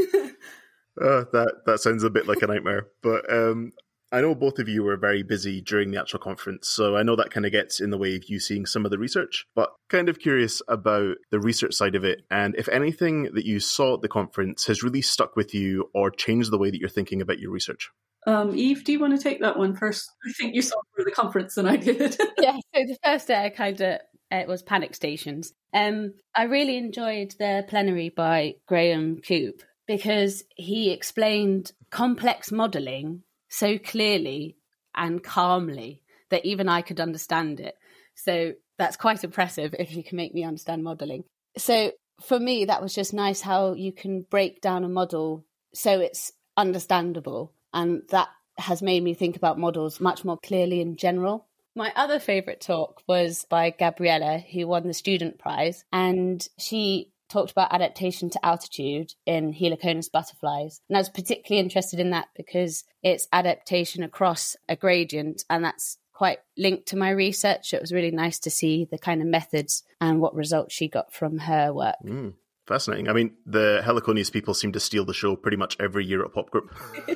uh, 1.00 1.25
that 1.32 1.62
that 1.66 1.80
sounds 1.80 2.04
a 2.04 2.10
bit 2.10 2.26
like 2.26 2.42
a 2.42 2.46
nightmare. 2.46 2.88
But 3.02 3.32
um, 3.32 3.72
I 4.12 4.20
know 4.20 4.34
both 4.34 4.58
of 4.58 4.68
you 4.68 4.82
were 4.82 4.96
very 4.96 5.22
busy 5.22 5.60
during 5.60 5.90
the 5.90 6.00
actual 6.00 6.18
conference, 6.18 6.68
so 6.68 6.96
I 6.96 7.02
know 7.02 7.16
that 7.16 7.30
kind 7.30 7.46
of 7.46 7.52
gets 7.52 7.80
in 7.80 7.90
the 7.90 7.98
way 7.98 8.16
of 8.16 8.25
you 8.28 8.40
seeing 8.40 8.66
some 8.66 8.84
of 8.84 8.90
the 8.90 8.98
research. 8.98 9.46
But 9.54 9.70
kind 9.88 10.08
of 10.08 10.18
curious 10.18 10.62
about 10.68 11.16
the 11.30 11.40
research 11.40 11.75
side 11.75 11.94
of 11.94 12.04
it, 12.04 12.22
and 12.30 12.54
if 12.56 12.68
anything 12.68 13.30
that 13.34 13.46
you 13.46 13.60
saw 13.60 13.94
at 13.94 14.02
the 14.02 14.08
conference 14.08 14.66
has 14.66 14.82
really 14.82 15.02
stuck 15.02 15.37
with 15.37 15.54
you 15.54 15.90
or 15.94 16.10
changed 16.10 16.50
the 16.50 16.58
way 16.58 16.70
that 16.70 16.78
you're 16.78 16.88
thinking 16.88 17.22
about 17.22 17.38
your 17.38 17.50
research. 17.50 17.90
Um, 18.26 18.54
Eve, 18.54 18.84
do 18.84 18.92
you 18.92 18.98
want 18.98 19.16
to 19.16 19.22
take 19.22 19.40
that 19.40 19.58
one 19.58 19.75
first? 19.75 20.10
I 20.28 20.32
think 20.32 20.54
you 20.54 20.60
saw 20.60 20.76
more 20.76 21.00
of 21.00 21.04
the 21.06 21.12
conference 21.12 21.54
than 21.54 21.66
I 21.66 21.76
did. 21.76 21.98
yeah, 22.38 22.56
so 22.56 22.60
the 22.75 22.98
first 23.02 23.28
day 23.28 23.46
I 23.46 23.48
kind 23.48 23.80
of 23.80 24.00
it 24.30 24.49
was 24.49 24.62
Panic 24.62 24.94
Stations. 24.94 25.52
Um, 25.73 26.14
I 26.35 26.44
really 26.44 26.76
enjoyed 26.76 27.35
the 27.38 27.64
plenary 27.68 28.08
by 28.08 28.56
Graham 28.66 29.20
Coop 29.20 29.62
because 29.87 30.44
he 30.56 30.90
explained 30.90 31.73
complex 31.90 32.52
modelling 32.52 33.23
so 33.49 33.78
clearly 33.78 34.56
and 34.94 35.23
calmly 35.23 36.02
that 36.30 36.44
even 36.44 36.68
I 36.68 36.82
could 36.82 37.00
understand 37.00 37.61
it. 37.61 37.75
So 38.14 38.52
that's 38.78 38.97
quite 38.97 39.25
impressive 39.25 39.75
if 39.78 39.94
you 39.94 40.04
can 40.04 40.16
make 40.16 40.35
me 40.35 40.44
understand 40.44 40.85
modeling. 40.85 41.25
So 41.56 41.92
for 42.23 42.38
me, 42.38 42.66
that 42.66 42.82
was 42.82 42.94
just 42.94 43.14
nice 43.14 43.40
how 43.40 43.75
you 43.75 43.92
can 43.92 44.23
break 44.28 44.61
down 44.61 44.85
a 44.85 44.88
model 44.88 45.44
so 45.75 46.00
it's 46.00 46.32
understandable. 46.56 47.52
And 47.73 48.02
that 48.11 48.28
has 48.58 48.82
made 48.82 49.02
me 49.02 49.14
think 49.14 49.37
about 49.37 49.58
models 49.58 50.00
much 50.00 50.25
more 50.25 50.38
clearly 50.38 50.80
in 50.80 50.97
general. 50.97 51.48
My 51.78 51.92
other 51.94 52.18
favorite 52.18 52.61
talk 52.61 53.02
was 53.06 53.47
by 53.49 53.70
Gabriella, 53.70 54.38
who 54.52 54.66
won 54.66 54.88
the 54.88 54.92
student 54.92 55.38
prize. 55.38 55.85
And 55.92 56.44
she 56.58 57.12
talked 57.28 57.52
about 57.52 57.73
adaptation 57.73 58.30
to 58.30 58.44
altitude 58.44 59.14
in 59.26 59.52
Heliconius 59.52 60.11
butterflies. 60.11 60.80
And 60.88 60.97
I 60.97 61.00
was 61.00 61.08
particularly 61.08 61.62
interested 61.62 62.00
in 62.00 62.11
that 62.11 62.30
because 62.37 62.82
it's 63.04 63.28
adaptation 63.32 64.02
across 64.02 64.56
a 64.68 64.75
gradient, 64.75 65.44
and 65.49 65.64
that's 65.64 65.99
quite 66.12 66.38
linked 66.56 66.88
to 66.88 66.97
my 66.97 67.11
research. 67.11 67.73
It 67.73 67.80
was 67.80 67.92
really 67.92 68.11
nice 68.11 68.40
to 68.40 68.50
see 68.50 68.88
the 68.90 68.99
kind 68.99 69.23
of 69.23 69.28
methods 69.28 69.85
and 70.00 70.20
what 70.20 70.35
results 70.35 70.75
she 70.75 70.88
got 70.88 71.12
from 71.12 71.38
her 71.38 71.73
work. 71.73 71.94
Mm. 72.04 72.35
Fascinating. 72.68 73.08
I 73.08 73.14
mean, 73.14 73.32
the 73.46 73.80
Heliconius 73.82 74.30
people 74.30 74.52
seem 74.52 74.72
to 74.72 74.80
steal 74.80 75.06
the 75.06 75.14
show 75.14 75.37
pretty 75.37 75.56
much 75.56 75.78
every 75.80 76.04
year 76.04 76.22
at 76.22 76.34
Pop 76.34 76.50
Group. 76.50 76.70
yeah, 77.08 77.14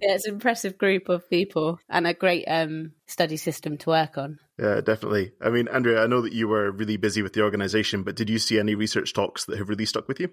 it's 0.00 0.26
an 0.26 0.34
impressive 0.34 0.76
group 0.76 1.08
of 1.08 1.30
people 1.30 1.78
and 1.88 2.08
a 2.08 2.12
great 2.12 2.44
um, 2.48 2.90
study 3.06 3.36
system 3.36 3.78
to 3.78 3.90
work 3.90 4.18
on. 4.18 4.40
Yeah, 4.58 4.80
definitely. 4.80 5.30
I 5.40 5.50
mean, 5.50 5.68
Andrea, 5.68 6.02
I 6.02 6.08
know 6.08 6.22
that 6.22 6.32
you 6.32 6.48
were 6.48 6.72
really 6.72 6.96
busy 6.96 7.22
with 7.22 7.34
the 7.34 7.42
organization, 7.42 8.02
but 8.02 8.16
did 8.16 8.28
you 8.28 8.40
see 8.40 8.58
any 8.58 8.74
research 8.74 9.14
talks 9.14 9.44
that 9.44 9.58
have 9.58 9.68
really 9.68 9.86
stuck 9.86 10.08
with 10.08 10.18
you? 10.18 10.30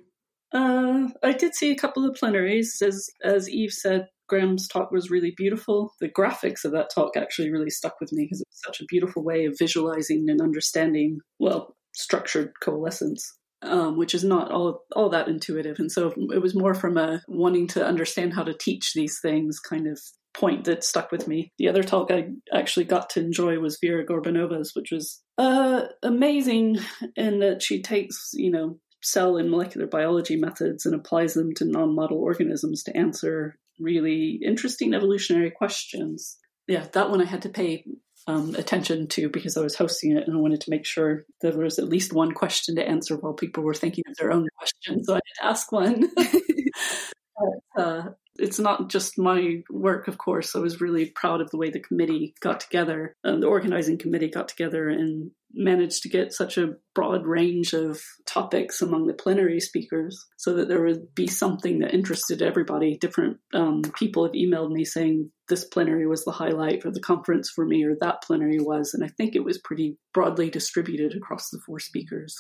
Uh, 0.52 1.10
I 1.22 1.34
did 1.34 1.54
see 1.54 1.70
a 1.70 1.76
couple 1.76 2.04
of 2.04 2.16
plenaries. 2.16 2.82
As 2.82 3.08
as 3.24 3.48
Eve 3.48 3.74
said, 3.74 4.08
Graham's 4.28 4.68
talk 4.68 4.90
was 4.90 5.12
really 5.12 5.36
beautiful. 5.38 5.94
The 6.00 6.10
graphics 6.10 6.66
of 6.66 6.72
that 6.72 6.90
talk 6.90 7.16
actually 7.16 7.52
really 7.52 7.70
stuck 7.70 8.00
with 8.02 8.12
me 8.12 8.24
because 8.24 8.42
it's 8.42 8.64
such 8.66 8.82
a 8.82 8.86
beautiful 8.86 9.24
way 9.24 9.46
of 9.46 9.56
visualizing 9.60 10.26
and 10.30 10.42
understanding, 10.42 11.20
well, 11.38 11.76
structured 11.94 12.54
coalescence 12.60 13.32
um, 13.66 13.98
which 13.98 14.14
is 14.14 14.24
not 14.24 14.52
all 14.52 14.84
all 14.96 15.10
that 15.10 15.28
intuitive. 15.28 15.80
And 15.80 15.92
so 15.92 16.14
it 16.34 16.42
was 16.42 16.56
more 16.56 16.74
from 16.74 16.98
a 16.98 17.22
wanting 17.28 17.68
to 17.70 17.86
understand 17.86 18.34
how 18.34 18.44
to 18.44 18.54
teach 18.54 18.94
these 18.94 19.20
things 19.22 19.60
kind 19.60 19.88
of 19.88 20.00
point 20.34 20.66
that 20.66 20.84
stuck 20.84 21.12
with 21.12 21.28
me. 21.28 21.52
The 21.58 21.70
other 21.70 21.84
talk 21.84 22.12
I 22.12 22.28
actually 22.54 22.86
got 22.86 23.10
to 23.12 23.22
enjoy 23.22 23.60
was 23.60 23.78
Vera 23.82 24.06
Gorbunova's, 24.06 24.74
which 24.76 24.92
was 24.92 25.22
uh, 25.38 25.84
amazing 26.04 26.78
in 27.16 27.40
that 27.40 27.64
she 27.64 27.82
takes, 27.82 28.32
you 28.34 28.52
know, 28.52 28.80
cell 29.02 29.38
and 29.38 29.50
molecular 29.50 29.88
biology 29.88 30.36
methods 30.36 30.86
and 30.86 30.96
applies 30.96 31.34
them 31.36 31.54
to 31.56 31.66
non-model 31.66 32.18
organisms 32.18 32.84
to 32.84 32.98
answer 32.98 33.58
really 33.80 34.40
interesting 34.44 34.94
evolutionary 34.94 35.52
questions. 35.52 36.38
Yeah, 36.68 36.86
that 36.94 37.10
one 37.10 37.22
I 37.22 37.26
had 37.26 37.44
to 37.44 37.50
pay 37.50 37.86
um, 38.28 38.56
attention 38.56 39.08
to 39.10 39.30
because 39.30 39.58
I 39.58 39.62
was 39.62 39.76
hosting 39.76 40.18
it 40.18 40.28
and 40.28 40.36
I 40.36 40.40
wanted 40.40 40.62
to 40.62 40.72
make 40.72 40.86
sure 40.86 41.26
that 41.42 41.54
there 41.54 41.64
was 41.64 41.80
at 41.80 41.90
least 41.90 42.14
one 42.14 42.32
question 42.32 42.76
to 42.76 42.88
answer 42.88 43.16
while 43.16 43.34
people 43.34 43.64
were 43.64 43.74
thinking 43.74 44.04
of 44.08 44.16
their 44.18 44.32
own 44.32 44.48
questions. 44.58 45.08
So 45.08 45.14
I 45.14 45.18
had 45.18 45.42
to 45.42 45.46
ask 45.46 45.72
one. 45.72 46.10
but, 46.16 47.82
uh, 47.84 48.04
it's 48.38 48.60
not 48.60 48.90
just 48.90 49.18
my 49.18 49.64
work, 49.70 50.08
of 50.08 50.18
course. 50.18 50.56
I 50.56 50.60
was 50.60 50.82
really 50.82 51.06
proud 51.06 51.40
of 51.40 51.50
the 51.52 51.58
way 51.58 51.70
the 51.70 51.80
committee 51.80 52.34
got 52.42 52.60
together, 52.60 53.16
uh, 53.24 53.38
the 53.38 53.48
organizing 53.48 53.98
committee 53.98 54.30
got 54.30 54.50
together 54.50 54.90
and 54.90 55.32
managed 55.54 56.04
to 56.04 56.10
get 56.10 56.34
such 56.34 56.58
a 56.58 56.74
broad 56.94 57.26
range 57.26 57.74
of 57.74 58.02
topics 58.26 58.82
among 58.82 59.08
the 59.08 59.14
plenary 59.14 59.62
speakers 59.62 60.26
so 60.38 60.56
that 60.56 60.68
there 60.68 60.84
would 60.84 61.16
be 61.16 61.28
something 61.28 61.80
that 61.80 61.94
interested 61.94 62.42
everybody. 62.42 62.98
Different 62.98 63.38
um, 63.54 63.84
people 63.98 64.26
have 64.26 64.34
emailed 64.34 64.72
me 64.72 64.84
saying 64.84 65.32
this 65.48 65.64
plenary 65.64 66.08
was 66.08 66.26
the 66.26 66.32
highlight 66.32 66.86
of 66.86 66.94
the 66.94 67.00
conference 67.00 67.50
for 67.50 67.66
me, 67.66 67.84
or 67.84 67.96
that 68.02 68.22
plenary 68.22 68.60
was. 68.60 68.94
And 68.94 69.04
I 69.04 69.10
think 69.10 69.36
it 69.36 69.44
was 69.44 69.58
pretty 69.58 69.98
broadly 70.14 70.50
distributed 70.50 71.16
across 71.16 71.50
the 71.50 71.60
four 71.66 71.80
speakers. 71.80 72.36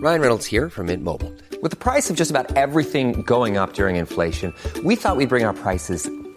Ryan 0.00 0.20
Reynolds 0.20 0.46
here 0.46 0.70
from 0.70 0.86
Mint 0.86 1.02
Mobile. 1.02 1.34
With 1.60 1.72
the 1.72 1.76
price 1.76 2.08
of 2.08 2.14
just 2.14 2.30
about 2.30 2.56
everything 2.56 3.22
going 3.22 3.56
up 3.56 3.72
during 3.72 3.96
inflation, 3.96 4.54
we 4.84 4.94
thought 4.94 5.16
we'd 5.16 5.28
bring 5.28 5.44
our 5.44 5.54
prices 5.54 6.08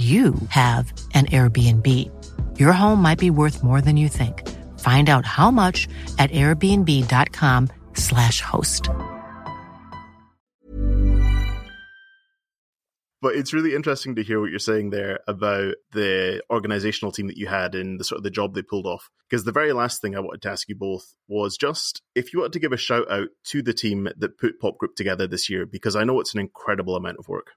you 0.00 0.34
have 0.48 0.94
an 1.12 1.26
Airbnb. 1.26 1.86
Your 2.58 2.72
home 2.72 3.02
might 3.02 3.18
be 3.18 3.28
worth 3.28 3.62
more 3.62 3.82
than 3.82 3.98
you 3.98 4.08
think. 4.08 4.48
Find 4.80 5.10
out 5.10 5.26
how 5.26 5.50
much 5.50 5.86
at 6.18 6.30
airbnb.com/slash 6.30 8.40
host. 8.40 8.88
But 13.22 13.34
it's 13.34 13.52
really 13.52 13.74
interesting 13.74 14.14
to 14.14 14.22
hear 14.22 14.40
what 14.40 14.48
you're 14.48 14.58
saying 14.58 14.88
there 14.88 15.20
about 15.28 15.74
the 15.92 16.42
organizational 16.50 17.12
team 17.12 17.26
that 17.26 17.36
you 17.36 17.48
had 17.48 17.74
and 17.74 18.00
the 18.00 18.04
sort 18.04 18.16
of 18.16 18.22
the 18.22 18.30
job 18.30 18.54
they 18.54 18.62
pulled 18.62 18.86
off. 18.86 19.10
Because 19.28 19.44
the 19.44 19.52
very 19.52 19.74
last 19.74 20.00
thing 20.00 20.16
I 20.16 20.20
wanted 20.20 20.40
to 20.42 20.50
ask 20.50 20.66
you 20.70 20.74
both 20.74 21.12
was 21.28 21.58
just 21.58 22.00
if 22.14 22.32
you 22.32 22.38
wanted 22.38 22.54
to 22.54 22.60
give 22.60 22.72
a 22.72 22.78
shout 22.78 23.12
out 23.12 23.28
to 23.48 23.60
the 23.60 23.74
team 23.74 24.08
that 24.16 24.38
put 24.38 24.58
Pop 24.58 24.78
Group 24.78 24.96
together 24.96 25.26
this 25.26 25.50
year, 25.50 25.66
because 25.66 25.96
I 25.96 26.04
know 26.04 26.18
it's 26.20 26.32
an 26.32 26.40
incredible 26.40 26.96
amount 26.96 27.18
of 27.18 27.28
work. 27.28 27.48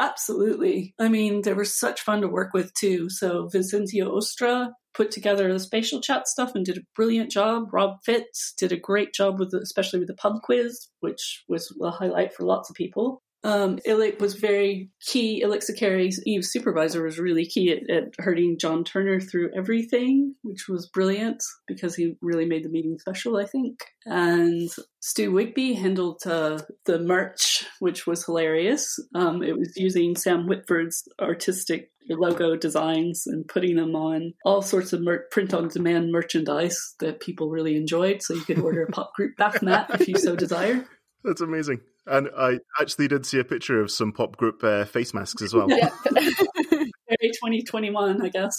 Absolutely. 0.00 0.94
I 0.98 1.08
mean, 1.08 1.42
they 1.42 1.52
were 1.52 1.66
such 1.66 2.00
fun 2.00 2.22
to 2.22 2.28
work 2.28 2.54
with 2.54 2.72
too. 2.72 3.10
So 3.10 3.48
Vicencio 3.54 4.06
Oostra 4.06 4.70
put 4.94 5.10
together 5.10 5.52
the 5.52 5.60
spatial 5.60 6.00
chat 6.00 6.26
stuff 6.26 6.54
and 6.54 6.64
did 6.64 6.78
a 6.78 6.86
brilliant 6.96 7.30
job. 7.30 7.64
Rob 7.70 7.98
Fitz 8.02 8.54
did 8.58 8.72
a 8.72 8.78
great 8.78 9.12
job 9.12 9.38
with, 9.38 9.50
the, 9.50 9.58
especially 9.58 9.98
with 9.98 10.08
the 10.08 10.14
pub 10.14 10.36
quiz, 10.42 10.88
which 11.00 11.44
was 11.48 11.70
a 11.82 11.90
highlight 11.90 12.32
for 12.32 12.44
lots 12.44 12.70
of 12.70 12.76
people. 12.76 13.22
Um, 13.42 13.78
Ilik 13.86 14.20
was 14.20 14.34
very 14.34 14.90
key. 15.00 15.42
Ilik 15.44 15.62
Saccheri's 15.62 16.22
Eve's 16.26 16.52
supervisor 16.52 17.02
was 17.02 17.18
really 17.18 17.46
key 17.46 17.72
at, 17.72 17.88
at 17.90 18.14
herding 18.18 18.58
John 18.58 18.84
Turner 18.84 19.20
through 19.20 19.50
everything, 19.56 20.34
which 20.42 20.68
was 20.68 20.88
brilliant 20.88 21.42
because 21.66 21.94
he 21.94 22.16
really 22.20 22.44
made 22.44 22.64
the 22.64 22.68
meeting 22.68 22.98
special, 22.98 23.36
I 23.36 23.46
think. 23.46 23.80
And 24.04 24.70
Stu 25.00 25.32
Wigby 25.32 25.76
handled 25.76 26.22
uh, 26.26 26.58
the 26.84 26.98
merch, 26.98 27.64
which 27.78 28.06
was 28.06 28.24
hilarious. 28.24 28.98
Um, 29.14 29.42
it 29.42 29.58
was 29.58 29.72
using 29.76 30.16
Sam 30.16 30.46
Whitford's 30.46 31.08
artistic 31.20 31.90
logo 32.08 32.56
designs 32.56 33.26
and 33.26 33.46
putting 33.46 33.76
them 33.76 33.94
on 33.94 34.34
all 34.44 34.62
sorts 34.62 34.92
of 34.92 35.00
mer- 35.00 35.26
print 35.30 35.54
on 35.54 35.68
demand 35.68 36.10
merchandise 36.10 36.94
that 36.98 37.20
people 37.20 37.50
really 37.50 37.76
enjoyed. 37.76 38.22
So 38.22 38.34
you 38.34 38.42
could 38.42 38.58
order 38.58 38.82
a 38.82 38.90
pop 38.90 39.14
group 39.14 39.36
bath 39.36 39.62
mat 39.62 39.90
if 39.94 40.08
you 40.08 40.16
so 40.18 40.36
desire. 40.36 40.84
That's 41.24 41.40
amazing. 41.40 41.80
And 42.06 42.28
I 42.36 42.58
actually 42.80 43.08
did 43.08 43.26
see 43.26 43.38
a 43.38 43.44
picture 43.44 43.80
of 43.80 43.90
some 43.90 44.12
pop 44.12 44.36
group 44.36 44.62
uh, 44.64 44.84
face 44.84 45.12
masks 45.14 45.42
as 45.42 45.54
well. 45.54 45.68
Very 47.10 47.32
2021, 47.32 48.22
I 48.22 48.28
guess. 48.28 48.58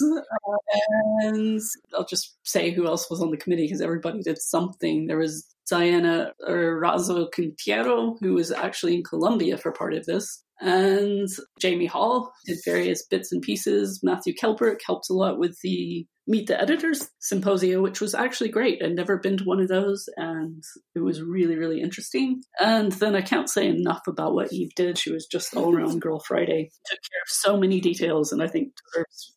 And 1.22 1.60
I'll 1.94 2.06
just 2.06 2.36
say 2.44 2.70
who 2.70 2.86
else 2.86 3.10
was 3.10 3.20
on 3.20 3.30
the 3.30 3.36
committee 3.36 3.64
because 3.64 3.80
everybody 3.80 4.20
did 4.22 4.38
something. 4.38 5.06
There 5.06 5.18
was 5.18 5.46
Diana 5.68 6.32
Razo 6.46 7.30
Quintero, 7.32 8.16
who 8.20 8.34
was 8.34 8.52
actually 8.52 8.94
in 8.96 9.02
Colombia 9.02 9.56
for 9.56 9.72
part 9.72 9.94
of 9.94 10.06
this. 10.06 10.44
And 10.62 11.28
Jamie 11.60 11.86
Hall 11.86 12.32
did 12.46 12.58
various 12.64 13.04
bits 13.04 13.32
and 13.32 13.42
pieces. 13.42 13.98
Matthew 14.04 14.32
Kelbrick 14.32 14.78
helped 14.86 15.10
a 15.10 15.12
lot 15.12 15.38
with 15.38 15.58
the 15.60 16.06
Meet 16.28 16.46
the 16.46 16.60
Editors 16.60 17.10
Symposia, 17.18 17.82
which 17.82 18.00
was 18.00 18.14
actually 18.14 18.50
great. 18.50 18.80
I'd 18.80 18.94
never 18.94 19.18
been 19.18 19.38
to 19.38 19.44
one 19.44 19.58
of 19.58 19.66
those, 19.66 20.08
and 20.16 20.62
it 20.94 21.00
was 21.00 21.20
really, 21.20 21.56
really 21.56 21.80
interesting. 21.80 22.44
And 22.60 22.92
then 22.92 23.16
I 23.16 23.22
can't 23.22 23.50
say 23.50 23.66
enough 23.66 24.02
about 24.06 24.34
what 24.34 24.52
Eve 24.52 24.70
did. 24.76 24.98
She 24.98 25.10
was 25.10 25.26
just 25.26 25.56
all 25.56 25.74
around 25.74 26.00
Girl 26.00 26.20
Friday. 26.20 26.70
Took 26.86 27.00
care 27.00 27.22
of 27.24 27.28
so 27.28 27.56
many 27.56 27.80
details, 27.80 28.30
and 28.30 28.40
I 28.40 28.46
think 28.46 28.72
deserves 28.94 29.32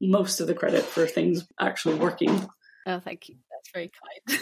most 0.00 0.40
of 0.40 0.46
the 0.46 0.54
credit 0.54 0.82
for 0.82 1.06
things 1.06 1.46
actually 1.60 1.96
working. 1.96 2.48
Oh, 2.86 3.00
thank 3.00 3.28
you. 3.28 3.36
that's 3.50 3.70
very 3.74 3.90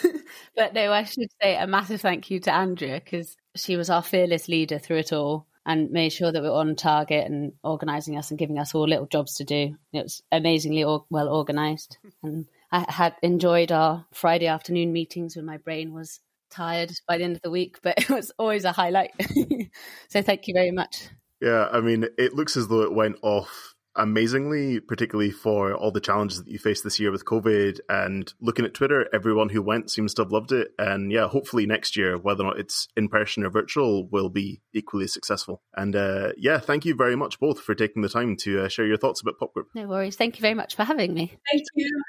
kind. 0.06 0.22
but 0.56 0.74
no, 0.74 0.92
I 0.92 1.02
should 1.02 1.32
say 1.42 1.56
a 1.56 1.66
massive 1.66 2.00
thank 2.00 2.30
you 2.30 2.38
to 2.40 2.52
Andrea 2.52 3.00
because 3.02 3.36
she 3.56 3.76
was 3.76 3.90
our 3.90 4.04
fearless 4.04 4.46
leader 4.46 4.78
through 4.78 4.98
it 4.98 5.12
all 5.12 5.47
and 5.68 5.90
made 5.90 6.08
sure 6.08 6.32
that 6.32 6.42
we 6.42 6.48
are 6.48 6.60
on 6.60 6.74
target 6.74 7.26
and 7.30 7.52
organising 7.62 8.16
us 8.16 8.30
and 8.30 8.38
giving 8.38 8.58
us 8.58 8.74
all 8.74 8.88
little 8.88 9.06
jobs 9.06 9.34
to 9.34 9.44
do. 9.44 9.76
It 9.92 10.02
was 10.02 10.22
amazingly 10.32 10.82
or- 10.82 11.04
well 11.10 11.28
organised. 11.28 11.98
And 12.22 12.46
I 12.72 12.90
had 12.90 13.14
enjoyed 13.22 13.70
our 13.70 14.06
Friday 14.12 14.46
afternoon 14.46 14.92
meetings 14.92 15.36
when 15.36 15.44
my 15.44 15.58
brain 15.58 15.92
was 15.92 16.20
tired 16.50 16.92
by 17.06 17.18
the 17.18 17.24
end 17.24 17.36
of 17.36 17.42
the 17.42 17.50
week, 17.50 17.78
but 17.82 17.98
it 17.98 18.08
was 18.08 18.32
always 18.38 18.64
a 18.64 18.72
highlight. 18.72 19.12
so 20.08 20.22
thank 20.22 20.48
you 20.48 20.54
very 20.54 20.70
much. 20.70 21.10
Yeah, 21.40 21.68
I 21.70 21.80
mean, 21.80 22.06
it 22.16 22.34
looks 22.34 22.56
as 22.56 22.68
though 22.68 22.82
it 22.82 22.92
went 22.92 23.16
off 23.22 23.74
amazingly, 23.96 24.80
particularly 24.80 25.30
for 25.30 25.74
all 25.74 25.90
the 25.90 26.00
challenges 26.00 26.42
that 26.42 26.50
you 26.50 26.58
faced 26.58 26.84
this 26.84 27.00
year 27.00 27.10
with 27.10 27.24
COVID. 27.24 27.80
And 27.88 28.32
looking 28.40 28.64
at 28.64 28.74
Twitter, 28.74 29.06
everyone 29.12 29.48
who 29.48 29.62
went 29.62 29.90
seems 29.90 30.14
to 30.14 30.22
have 30.22 30.32
loved 30.32 30.52
it. 30.52 30.68
And 30.78 31.10
yeah, 31.10 31.28
hopefully 31.28 31.66
next 31.66 31.96
year, 31.96 32.16
whether 32.16 32.44
or 32.44 32.48
not 32.48 32.58
it's 32.58 32.88
in 32.96 33.08
person 33.08 33.44
or 33.44 33.50
virtual, 33.50 34.06
will 34.08 34.28
be 34.28 34.60
equally 34.72 35.06
successful. 35.06 35.62
And 35.76 35.96
uh, 35.96 36.32
yeah, 36.36 36.58
thank 36.58 36.84
you 36.84 36.94
very 36.94 37.16
much 37.16 37.40
both 37.40 37.60
for 37.60 37.74
taking 37.74 38.02
the 38.02 38.08
time 38.08 38.36
to 38.42 38.64
uh, 38.64 38.68
share 38.68 38.86
your 38.86 38.98
thoughts 38.98 39.20
about 39.20 39.38
Pop 39.38 39.52
Group. 39.54 39.68
No 39.74 39.86
worries. 39.86 40.16
Thank 40.16 40.36
you 40.38 40.42
very 40.42 40.54
much 40.54 40.74
for 40.74 40.84
having 40.84 41.14
me. 41.14 41.36
Thank 41.50 41.64
you. 41.74 42.02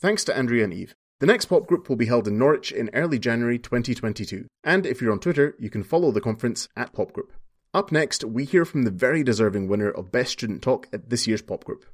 Thanks 0.00 0.24
to 0.24 0.36
Andrea 0.36 0.64
and 0.64 0.74
Eve. 0.74 0.94
The 1.20 1.26
next 1.26 1.44
pop 1.44 1.68
group 1.68 1.88
will 1.88 1.94
be 1.94 2.06
held 2.06 2.26
in 2.26 2.36
Norwich 2.36 2.72
in 2.72 2.90
early 2.94 3.20
January 3.20 3.56
2022. 3.56 4.46
And 4.64 4.84
if 4.84 5.00
you're 5.00 5.12
on 5.12 5.20
Twitter, 5.20 5.54
you 5.56 5.70
can 5.70 5.84
follow 5.84 6.10
the 6.10 6.20
conference 6.20 6.68
at 6.76 6.92
Pop 6.92 7.12
Group. 7.12 7.32
Up 7.74 7.90
next, 7.90 8.22
we 8.22 8.44
hear 8.44 8.66
from 8.66 8.82
the 8.82 8.90
very 8.90 9.24
deserving 9.24 9.66
winner 9.66 9.90
of 9.90 10.12
Best 10.12 10.32
Student 10.32 10.60
Talk 10.60 10.88
at 10.92 11.08
this 11.08 11.26
year's 11.26 11.40
Pop 11.40 11.64
Group. 11.64 11.86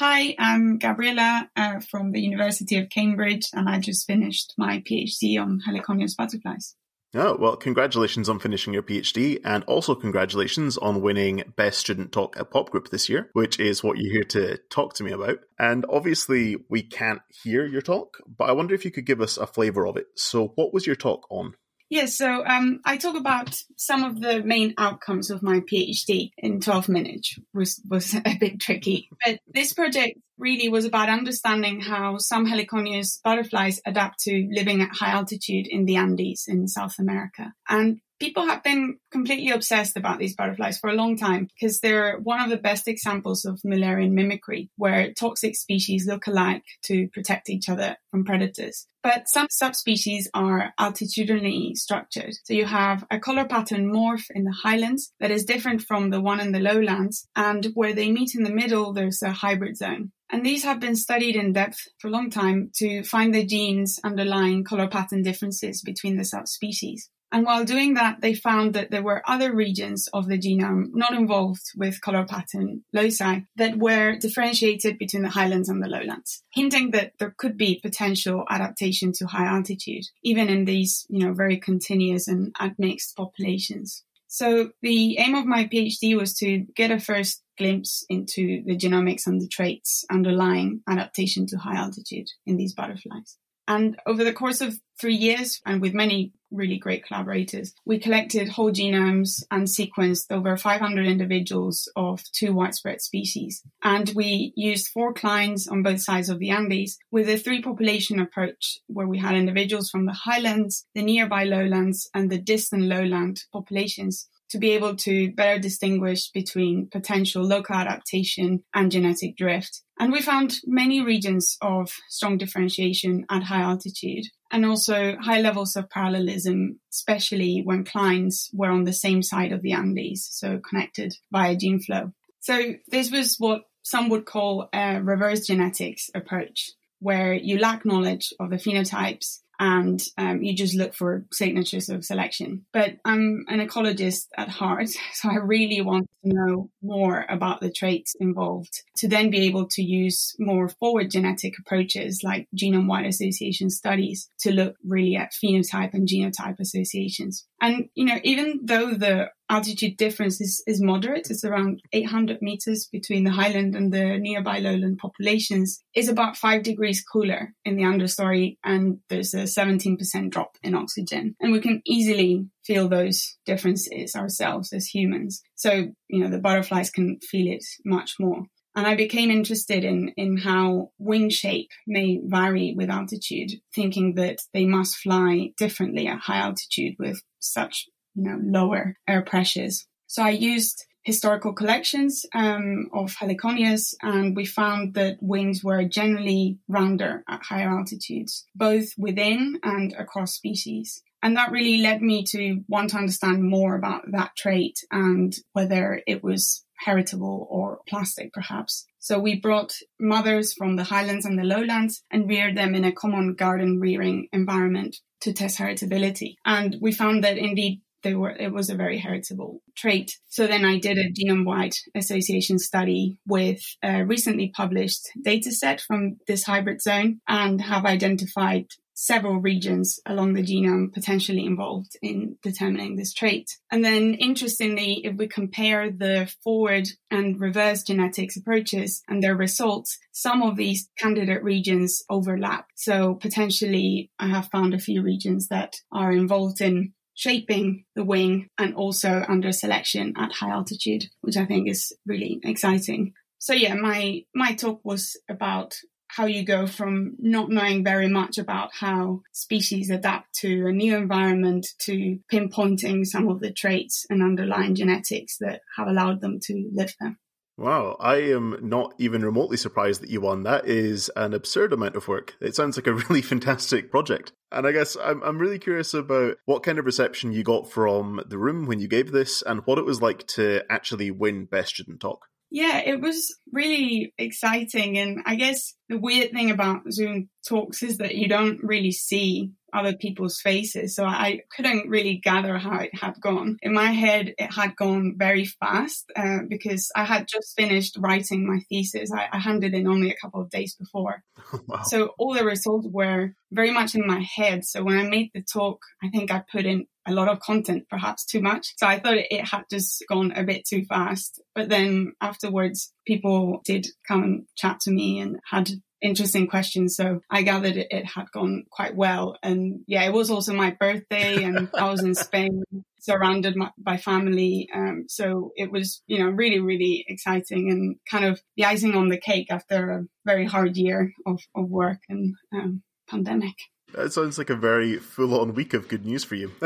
Hi, 0.00 0.34
I'm 0.40 0.78
Gabriela 0.78 1.48
uh, 1.54 1.78
from 1.78 2.10
the 2.10 2.20
University 2.20 2.76
of 2.78 2.88
Cambridge, 2.88 3.46
and 3.52 3.68
I 3.68 3.78
just 3.78 4.08
finished 4.08 4.54
my 4.58 4.82
PhD 4.90 5.40
on 5.40 5.60
Heliconius 5.64 6.16
butterflies. 6.16 6.74
Oh, 7.14 7.36
well, 7.36 7.54
congratulations 7.54 8.28
on 8.28 8.40
finishing 8.40 8.74
your 8.74 8.82
PhD, 8.82 9.38
and 9.44 9.62
also 9.64 9.94
congratulations 9.94 10.76
on 10.78 11.00
winning 11.00 11.44
Best 11.54 11.78
Student 11.78 12.10
Talk 12.10 12.36
at 12.36 12.50
Pop 12.50 12.70
Group 12.70 12.88
this 12.88 13.08
year, 13.08 13.30
which 13.34 13.60
is 13.60 13.84
what 13.84 13.98
you're 13.98 14.10
here 14.10 14.24
to 14.30 14.56
talk 14.68 14.94
to 14.94 15.04
me 15.04 15.12
about. 15.12 15.38
And 15.60 15.86
obviously, 15.88 16.56
we 16.68 16.82
can't 16.82 17.22
hear 17.44 17.64
your 17.64 17.82
talk, 17.82 18.16
but 18.26 18.48
I 18.48 18.52
wonder 18.52 18.74
if 18.74 18.84
you 18.84 18.90
could 18.90 19.06
give 19.06 19.20
us 19.20 19.36
a 19.36 19.46
flavour 19.46 19.86
of 19.86 19.96
it. 19.96 20.06
So, 20.16 20.48
what 20.56 20.74
was 20.74 20.88
your 20.88 20.96
talk 20.96 21.24
on? 21.30 21.54
Yes, 21.90 22.16
so 22.16 22.44
um, 22.46 22.80
I 22.84 22.96
talk 22.96 23.16
about 23.16 23.54
some 23.76 24.04
of 24.04 24.20
the 24.20 24.42
main 24.42 24.74
outcomes 24.78 25.30
of 25.30 25.42
my 25.42 25.60
PhD 25.60 26.30
in 26.38 26.60
12 26.60 26.88
minutes, 26.88 27.38
was 27.52 27.80
was 27.88 28.14
a 28.24 28.36
bit 28.38 28.60
tricky. 28.60 29.08
But 29.24 29.40
this 29.52 29.72
project 29.72 30.18
really 30.38 30.68
was 30.68 30.84
about 30.84 31.08
understanding 31.08 31.80
how 31.80 32.18
some 32.18 32.46
Heliconius 32.46 33.20
butterflies 33.22 33.80
adapt 33.86 34.20
to 34.20 34.48
living 34.50 34.82
at 34.82 34.90
high 34.92 35.10
altitude 35.10 35.66
in 35.68 35.84
the 35.84 35.96
Andes 35.96 36.46
in 36.48 36.66
South 36.68 36.98
America. 36.98 37.52
And 37.68 38.00
people 38.20 38.46
have 38.46 38.62
been 38.62 38.98
completely 39.10 39.50
obsessed 39.50 39.96
about 39.96 40.18
these 40.18 40.34
butterflies 40.34 40.78
for 40.78 40.88
a 40.88 40.94
long 40.94 41.16
time 41.16 41.48
because 41.54 41.80
they're 41.80 42.18
one 42.18 42.40
of 42.40 42.50
the 42.50 42.56
best 42.56 42.88
examples 42.88 43.44
of 43.44 43.60
Müllerian 43.66 44.12
mimicry, 44.12 44.70
where 44.76 45.12
toxic 45.12 45.56
species 45.56 46.06
look 46.06 46.26
alike 46.26 46.62
to 46.84 47.08
protect 47.08 47.50
each 47.50 47.68
other 47.68 47.96
from 48.10 48.24
predators. 48.24 48.86
But 49.02 49.28
some 49.28 49.48
subspecies 49.50 50.30
are 50.32 50.72
altitudinally 50.80 51.76
structured. 51.76 52.34
So 52.44 52.54
you 52.54 52.64
have 52.64 53.04
a 53.10 53.18
color 53.18 53.44
pattern 53.44 53.92
morph 53.92 54.24
in 54.34 54.44
the 54.44 54.56
highlands 54.62 55.12
that 55.20 55.30
is 55.30 55.44
different 55.44 55.82
from 55.82 56.08
the 56.08 56.22
one 56.22 56.40
in 56.40 56.52
the 56.52 56.60
lowlands. 56.60 57.28
And 57.36 57.66
where 57.74 57.92
they 57.92 58.10
meet 58.10 58.34
in 58.34 58.44
the 58.44 58.50
middle, 58.50 58.94
there's 58.94 59.22
a 59.22 59.32
hybrid 59.32 59.76
zone. 59.76 60.12
And 60.30 60.44
these 60.44 60.64
have 60.64 60.80
been 60.80 60.96
studied 60.96 61.36
in 61.36 61.52
depth 61.52 61.78
for 61.98 62.08
a 62.08 62.10
long 62.10 62.30
time 62.30 62.70
to 62.76 63.04
find 63.04 63.34
the 63.34 63.44
genes 63.44 64.00
underlying 64.02 64.64
color 64.64 64.88
pattern 64.88 65.22
differences 65.22 65.82
between 65.82 66.16
the 66.16 66.24
subspecies. 66.24 67.10
And 67.34 67.44
while 67.44 67.64
doing 67.64 67.94
that, 67.94 68.20
they 68.20 68.34
found 68.34 68.74
that 68.74 68.92
there 68.92 69.02
were 69.02 69.28
other 69.28 69.52
regions 69.52 70.08
of 70.12 70.28
the 70.28 70.38
genome 70.38 70.90
not 70.92 71.14
involved 71.14 71.64
with 71.76 72.00
color 72.00 72.24
pattern 72.24 72.84
loci 72.92 73.40
that 73.56 73.76
were 73.76 74.16
differentiated 74.16 74.98
between 74.98 75.24
the 75.24 75.30
highlands 75.30 75.68
and 75.68 75.82
the 75.82 75.88
lowlands, 75.88 76.44
hinting 76.52 76.92
that 76.92 77.14
there 77.18 77.34
could 77.36 77.56
be 77.56 77.80
potential 77.82 78.44
adaptation 78.48 79.10
to 79.14 79.26
high 79.26 79.46
altitude, 79.46 80.04
even 80.22 80.48
in 80.48 80.64
these, 80.64 81.06
you 81.08 81.26
know, 81.26 81.34
very 81.34 81.58
continuous 81.58 82.28
and 82.28 82.54
admixed 82.60 83.16
populations. 83.16 84.04
So 84.34 84.70
the 84.82 85.16
aim 85.18 85.36
of 85.36 85.46
my 85.46 85.66
PhD 85.66 86.18
was 86.18 86.34
to 86.38 86.66
get 86.74 86.90
a 86.90 86.98
first 86.98 87.44
glimpse 87.56 88.04
into 88.08 88.64
the 88.66 88.76
genomics 88.76 89.28
and 89.28 89.40
the 89.40 89.46
traits 89.46 90.04
underlying 90.10 90.80
adaptation 90.88 91.46
to 91.46 91.56
high 91.56 91.76
altitude 91.76 92.26
in 92.44 92.56
these 92.56 92.74
butterflies. 92.74 93.38
And 93.68 93.96
over 94.06 94.24
the 94.24 94.32
course 94.32 94.60
of 94.60 94.76
three 95.00 95.14
years, 95.14 95.60
and 95.64 95.80
with 95.80 95.94
many 95.94 96.32
really 96.54 96.78
great 96.78 97.04
collaborators, 97.04 97.74
we 97.84 97.98
collected 97.98 98.48
whole 98.48 98.72
genomes 98.72 99.42
and 99.50 99.66
sequenced 99.66 100.26
over 100.30 100.56
500 100.56 101.06
individuals 101.06 101.90
of 101.96 102.22
two 102.32 102.52
widespread 102.52 103.00
species. 103.00 103.62
And 103.82 104.10
we 104.14 104.52
used 104.56 104.88
four 104.88 105.12
clines 105.12 105.70
on 105.70 105.82
both 105.82 106.00
sides 106.00 106.28
of 106.28 106.38
the 106.38 106.50
Andes 106.50 106.98
with 107.10 107.28
a 107.28 107.36
three 107.36 107.62
population 107.62 108.20
approach 108.20 108.78
where 108.86 109.06
we 109.06 109.18
had 109.18 109.34
individuals 109.34 109.90
from 109.90 110.06
the 110.06 110.12
highlands, 110.12 110.86
the 110.94 111.02
nearby 111.02 111.44
lowlands, 111.44 112.08
and 112.14 112.30
the 112.30 112.38
distant 112.38 112.82
lowland 112.82 113.42
populations 113.52 114.28
to 114.50 114.58
be 114.58 114.70
able 114.70 114.94
to 114.94 115.32
better 115.32 115.58
distinguish 115.58 116.30
between 116.30 116.86
potential 116.86 117.42
local 117.42 117.74
adaptation 117.74 118.62
and 118.72 118.92
genetic 118.92 119.36
drift. 119.36 119.82
And 119.98 120.12
we 120.12 120.22
found 120.22 120.58
many 120.64 121.00
regions 121.00 121.56
of 121.60 121.90
strong 122.08 122.38
differentiation 122.38 123.24
at 123.30 123.44
high 123.44 123.62
altitude 123.62 124.26
and 124.54 124.64
also 124.64 125.16
high 125.16 125.40
levels 125.40 125.74
of 125.74 125.90
parallelism, 125.90 126.78
especially 126.92 127.62
when 127.64 127.84
clines 127.84 128.48
were 128.54 128.70
on 128.70 128.84
the 128.84 128.92
same 128.92 129.20
side 129.20 129.50
of 129.50 129.62
the 129.62 129.72
Andes, 129.72 130.28
so 130.30 130.60
connected 130.60 131.16
via 131.32 131.56
gene 131.56 131.80
flow. 131.80 132.12
So 132.38 132.74
this 132.86 133.10
was 133.10 133.34
what 133.40 133.62
some 133.82 134.08
would 134.10 134.26
call 134.26 134.68
a 134.72 135.02
reverse 135.02 135.48
genetics 135.48 136.08
approach, 136.14 136.70
where 137.00 137.34
you 137.34 137.58
lack 137.58 137.84
knowledge 137.84 138.32
of 138.38 138.50
the 138.50 138.56
phenotypes 138.56 139.40
and 139.58 140.02
um, 140.18 140.42
you 140.42 140.54
just 140.54 140.74
look 140.74 140.94
for 140.94 141.24
signatures 141.32 141.88
of 141.88 142.04
selection. 142.04 142.64
But 142.72 142.96
I'm 143.04 143.44
an 143.48 143.66
ecologist 143.66 144.26
at 144.36 144.48
heart, 144.48 144.88
so 145.14 145.30
I 145.30 145.36
really 145.36 145.80
want 145.80 146.08
to 146.24 146.32
know 146.32 146.70
more 146.82 147.24
about 147.28 147.60
the 147.60 147.70
traits 147.70 148.14
involved 148.18 148.82
to 148.96 149.08
then 149.08 149.30
be 149.30 149.46
able 149.46 149.66
to 149.70 149.82
use 149.82 150.34
more 150.38 150.68
forward 150.68 151.10
genetic 151.10 151.54
approaches 151.58 152.20
like 152.22 152.48
genome 152.56 152.88
wide 152.88 153.06
association 153.06 153.70
studies 153.70 154.28
to 154.40 154.52
look 154.52 154.76
really 154.84 155.16
at 155.16 155.32
phenotype 155.32 155.94
and 155.94 156.08
genotype 156.08 156.60
associations. 156.60 157.46
And, 157.64 157.88
you 157.94 158.04
know, 158.04 158.18
even 158.24 158.60
though 158.62 158.92
the 158.92 159.30
altitude 159.48 159.96
difference 159.96 160.38
is, 160.38 160.62
is 160.66 160.82
moderate, 160.82 161.30
it's 161.30 161.46
around 161.46 161.80
800 161.94 162.42
meters 162.42 162.86
between 162.92 163.24
the 163.24 163.30
highland 163.30 163.74
and 163.74 163.90
the 163.90 164.18
nearby 164.18 164.58
lowland 164.58 164.98
populations, 164.98 165.82
is 165.96 166.10
about 166.10 166.36
five 166.36 166.62
degrees 166.62 167.02
cooler 167.02 167.54
in 167.64 167.76
the 167.76 167.84
understory, 167.84 168.58
and 168.62 168.98
there's 169.08 169.32
a 169.32 169.44
17% 169.44 170.30
drop 170.30 170.58
in 170.62 170.74
oxygen. 170.74 171.36
And 171.40 171.52
we 171.52 171.60
can 171.62 171.80
easily 171.86 172.46
feel 172.66 172.86
those 172.86 173.38
differences 173.46 174.14
ourselves 174.14 174.74
as 174.74 174.84
humans. 174.84 175.40
So, 175.54 175.86
you 176.08 176.22
know, 176.22 176.28
the 176.28 176.40
butterflies 176.40 176.90
can 176.90 177.18
feel 177.20 177.50
it 177.50 177.64
much 177.86 178.16
more. 178.20 178.42
And 178.76 178.86
I 178.86 178.96
became 178.96 179.30
interested 179.30 179.84
in, 179.84 180.12
in 180.16 180.36
how 180.36 180.90
wing 180.98 181.30
shape 181.30 181.70
may 181.86 182.20
vary 182.24 182.74
with 182.76 182.90
altitude, 182.90 183.52
thinking 183.74 184.16
that 184.16 184.38
they 184.52 184.66
must 184.66 184.96
fly 184.96 185.52
differently 185.56 186.08
at 186.08 186.18
high 186.18 186.38
altitude 186.38 186.96
with 186.98 187.22
such, 187.44 187.86
you 188.14 188.24
know, 188.24 188.38
lower 188.42 188.96
air 189.08 189.22
pressures. 189.22 189.86
So 190.06 190.22
I 190.22 190.30
used 190.30 190.84
historical 191.02 191.52
collections 191.52 192.24
um, 192.34 192.88
of 192.92 193.14
heliconius, 193.14 193.94
and 194.02 194.34
we 194.34 194.46
found 194.46 194.94
that 194.94 195.18
wings 195.20 195.62
were 195.62 195.84
generally 195.84 196.58
rounder 196.66 197.22
at 197.28 197.42
higher 197.42 197.68
altitudes, 197.68 198.46
both 198.54 198.88
within 198.96 199.60
and 199.62 199.92
across 199.98 200.34
species. 200.34 201.02
And 201.22 201.36
that 201.36 201.52
really 201.52 201.78
led 201.78 202.02
me 202.02 202.24
to 202.30 202.62
want 202.68 202.90
to 202.90 202.98
understand 202.98 203.42
more 203.42 203.76
about 203.76 204.02
that 204.12 204.32
trait 204.36 204.78
and 204.90 205.34
whether 205.52 206.02
it 206.06 206.22
was 206.22 206.63
heritable 206.78 207.46
or 207.50 207.78
plastic, 207.88 208.32
perhaps. 208.32 208.86
So 208.98 209.18
we 209.18 209.38
brought 209.38 209.74
mothers 210.00 210.54
from 210.54 210.76
the 210.76 210.84
highlands 210.84 211.26
and 211.26 211.38
the 211.38 211.44
lowlands 211.44 212.02
and 212.10 212.28
reared 212.28 212.56
them 212.56 212.74
in 212.74 212.84
a 212.84 212.92
common 212.92 213.34
garden 213.34 213.78
rearing 213.80 214.28
environment 214.32 214.96
to 215.20 215.32
test 215.32 215.58
heritability. 215.58 216.34
And 216.44 216.76
we 216.80 216.92
found 216.92 217.24
that 217.24 217.38
indeed 217.38 217.82
they 218.02 218.14
were, 218.14 218.30
it 218.30 218.52
was 218.52 218.70
a 218.70 218.76
very 218.76 218.98
heritable 218.98 219.60
trait. 219.76 220.12
So 220.28 220.46
then 220.46 220.64
I 220.64 220.78
did 220.78 220.98
a 220.98 221.10
genome 221.10 221.44
wide 221.44 221.72
association 221.94 222.58
study 222.58 223.18
with 223.26 223.60
a 223.82 224.04
recently 224.04 224.52
published 224.54 225.08
data 225.22 225.50
set 225.50 225.80
from 225.80 226.18
this 226.28 226.44
hybrid 226.44 226.82
zone 226.82 227.20
and 227.26 227.60
have 227.62 227.84
identified 227.86 228.66
several 228.94 229.40
regions 229.40 229.98
along 230.06 230.32
the 230.32 230.42
genome 230.42 230.92
potentially 230.92 231.44
involved 231.44 231.96
in 232.00 232.36
determining 232.42 232.96
this 232.96 233.12
trait. 233.12 233.50
And 233.70 233.84
then 233.84 234.14
interestingly, 234.14 235.02
if 235.04 235.16
we 235.16 235.26
compare 235.26 235.90
the 235.90 236.32
forward 236.42 236.88
and 237.10 237.40
reverse 237.40 237.82
genetics 237.82 238.36
approaches 238.36 239.02
and 239.08 239.22
their 239.22 239.36
results, 239.36 239.98
some 240.12 240.42
of 240.42 240.56
these 240.56 240.88
candidate 240.98 241.42
regions 241.42 242.02
overlap. 242.08 242.68
So 242.76 243.14
potentially 243.14 244.10
I 244.18 244.28
have 244.28 244.48
found 244.48 244.74
a 244.74 244.78
few 244.78 245.02
regions 245.02 245.48
that 245.48 245.76
are 245.92 246.12
involved 246.12 246.60
in 246.60 246.92
shaping 247.14 247.84
the 247.94 248.04
wing 248.04 248.48
and 248.58 248.74
also 248.74 249.24
under 249.28 249.52
selection 249.52 250.14
at 250.16 250.32
high 250.32 250.50
altitude, 250.50 251.04
which 251.20 251.36
I 251.36 251.44
think 251.44 251.68
is 251.68 251.92
really 252.06 252.40
exciting. 252.44 253.14
So 253.38 253.52
yeah, 253.52 253.74
my 253.74 254.24
my 254.34 254.54
talk 254.54 254.80
was 254.84 255.20
about 255.28 255.76
how 256.14 256.26
you 256.26 256.44
go 256.44 256.66
from 256.66 257.16
not 257.18 257.50
knowing 257.50 257.82
very 257.82 258.08
much 258.08 258.38
about 258.38 258.70
how 258.72 259.22
species 259.32 259.90
adapt 259.90 260.34
to 260.34 260.66
a 260.66 260.72
new 260.72 260.96
environment 260.96 261.66
to 261.80 262.18
pinpointing 262.32 263.04
some 263.04 263.28
of 263.28 263.40
the 263.40 263.52
traits 263.52 264.06
and 264.10 264.22
underlying 264.22 264.74
genetics 264.74 265.38
that 265.38 265.60
have 265.76 265.88
allowed 265.88 266.20
them 266.20 266.38
to 266.40 266.70
live 266.72 266.94
there. 267.00 267.18
Wow, 267.56 267.96
I 268.00 268.16
am 268.16 268.58
not 268.62 268.94
even 268.98 269.24
remotely 269.24 269.56
surprised 269.56 270.02
that 270.02 270.10
you 270.10 270.20
won. 270.20 270.42
That 270.42 270.66
is 270.66 271.08
an 271.14 271.34
absurd 271.34 271.72
amount 271.72 271.94
of 271.94 272.08
work. 272.08 272.34
It 272.40 272.56
sounds 272.56 272.76
like 272.76 272.88
a 272.88 272.94
really 273.08 273.22
fantastic 273.22 273.90
project. 273.90 274.32
And 274.50 274.66
I 274.66 274.72
guess 274.72 274.96
I'm, 275.00 275.22
I'm 275.22 275.38
really 275.38 275.60
curious 275.60 275.94
about 275.94 276.36
what 276.46 276.64
kind 276.64 276.78
of 276.78 276.84
reception 276.84 277.32
you 277.32 277.44
got 277.44 277.70
from 277.70 278.22
the 278.26 278.38
room 278.38 278.66
when 278.66 278.80
you 278.80 278.88
gave 278.88 279.12
this 279.12 279.42
and 279.42 279.60
what 279.66 279.78
it 279.78 279.84
was 279.84 280.02
like 280.02 280.26
to 280.28 280.62
actually 280.68 281.12
win 281.12 281.44
Best 281.44 281.74
Student 281.74 282.00
Talk. 282.00 282.26
Yeah, 282.54 282.78
it 282.86 283.00
was 283.00 283.36
really 283.50 284.14
exciting. 284.16 284.96
And 284.96 285.24
I 285.26 285.34
guess 285.34 285.74
the 285.88 285.98
weird 285.98 286.30
thing 286.30 286.52
about 286.52 286.82
Zoom 286.92 287.28
talks 287.44 287.82
is 287.82 287.98
that 287.98 288.14
you 288.14 288.28
don't 288.28 288.62
really 288.62 288.92
see 288.92 289.50
other 289.74 289.94
people's 289.94 290.40
faces. 290.40 290.94
So 290.94 291.04
I 291.04 291.40
couldn't 291.54 291.88
really 291.88 292.16
gather 292.16 292.56
how 292.58 292.78
it 292.78 292.94
had 292.94 293.20
gone. 293.20 293.58
In 293.62 293.74
my 293.74 293.90
head, 293.90 294.34
it 294.38 294.52
had 294.52 294.76
gone 294.76 295.14
very 295.16 295.44
fast 295.44 296.10
uh, 296.16 296.38
because 296.48 296.90
I 296.94 297.04
had 297.04 297.26
just 297.28 297.56
finished 297.56 297.96
writing 297.98 298.46
my 298.46 298.60
thesis. 298.68 299.12
I, 299.12 299.28
I 299.32 299.38
handed 299.38 299.74
in 299.74 299.86
only 299.86 300.10
a 300.10 300.16
couple 300.16 300.40
of 300.40 300.50
days 300.50 300.74
before. 300.76 301.22
wow. 301.66 301.82
So 301.82 302.14
all 302.18 302.34
the 302.34 302.44
results 302.44 302.86
were 302.90 303.34
very 303.50 303.72
much 303.72 303.94
in 303.94 304.06
my 304.06 304.20
head. 304.20 304.64
So 304.64 304.82
when 304.82 304.98
I 304.98 305.02
made 305.02 305.30
the 305.34 305.42
talk, 305.42 305.80
I 306.02 306.08
think 306.08 306.30
I 306.30 306.42
put 306.50 306.66
in 306.66 306.86
a 307.06 307.12
lot 307.12 307.28
of 307.28 307.40
content, 307.40 307.86
perhaps 307.90 308.24
too 308.24 308.40
much. 308.40 308.74
So 308.76 308.86
I 308.86 308.98
thought 308.98 309.18
it 309.18 309.46
had 309.46 309.64
just 309.70 310.04
gone 310.08 310.32
a 310.32 310.42
bit 310.42 310.64
too 310.66 310.84
fast. 310.86 311.40
But 311.54 311.68
then 311.68 312.12
afterwards, 312.20 312.92
people 313.06 313.60
did 313.64 313.86
come 314.06 314.22
and 314.22 314.46
chat 314.56 314.80
to 314.80 314.90
me 314.90 315.20
and 315.20 315.38
had 315.50 315.70
interesting 316.04 316.46
question. 316.46 316.88
So 316.88 317.20
I 317.30 317.42
gathered 317.42 317.76
it, 317.76 317.88
it 317.90 318.04
had 318.06 318.30
gone 318.32 318.64
quite 318.70 318.94
well. 318.94 319.36
And 319.42 319.80
yeah, 319.86 320.04
it 320.04 320.12
was 320.12 320.30
also 320.30 320.52
my 320.52 320.76
birthday 320.78 321.42
and 321.42 321.70
I 321.74 321.90
was 321.90 322.02
in 322.02 322.14
Spain 322.14 322.62
surrounded 323.00 323.56
by 323.78 323.96
family. 323.96 324.68
Um, 324.74 325.04
so 325.08 325.52
it 325.56 325.70
was, 325.70 326.02
you 326.06 326.18
know, 326.18 326.30
really, 326.30 326.60
really 326.60 327.04
exciting 327.08 327.70
and 327.70 327.96
kind 328.10 328.24
of 328.24 328.40
the 328.56 328.66
icing 328.66 328.94
on 328.94 329.08
the 329.08 329.18
cake 329.18 329.48
after 329.50 329.90
a 329.90 330.04
very 330.24 330.46
hard 330.46 330.76
year 330.76 331.12
of, 331.26 331.40
of 331.54 331.68
work 331.68 332.00
and 332.08 332.34
um, 332.54 332.82
pandemic. 333.08 333.54
That 333.94 334.12
sounds 334.12 334.38
like 334.38 334.50
a 334.50 334.56
very 334.56 334.96
full 334.96 335.40
on 335.40 335.54
week 335.54 335.72
of 335.72 335.88
good 335.88 336.04
news 336.04 336.24
for 336.24 336.34
you. 336.34 336.50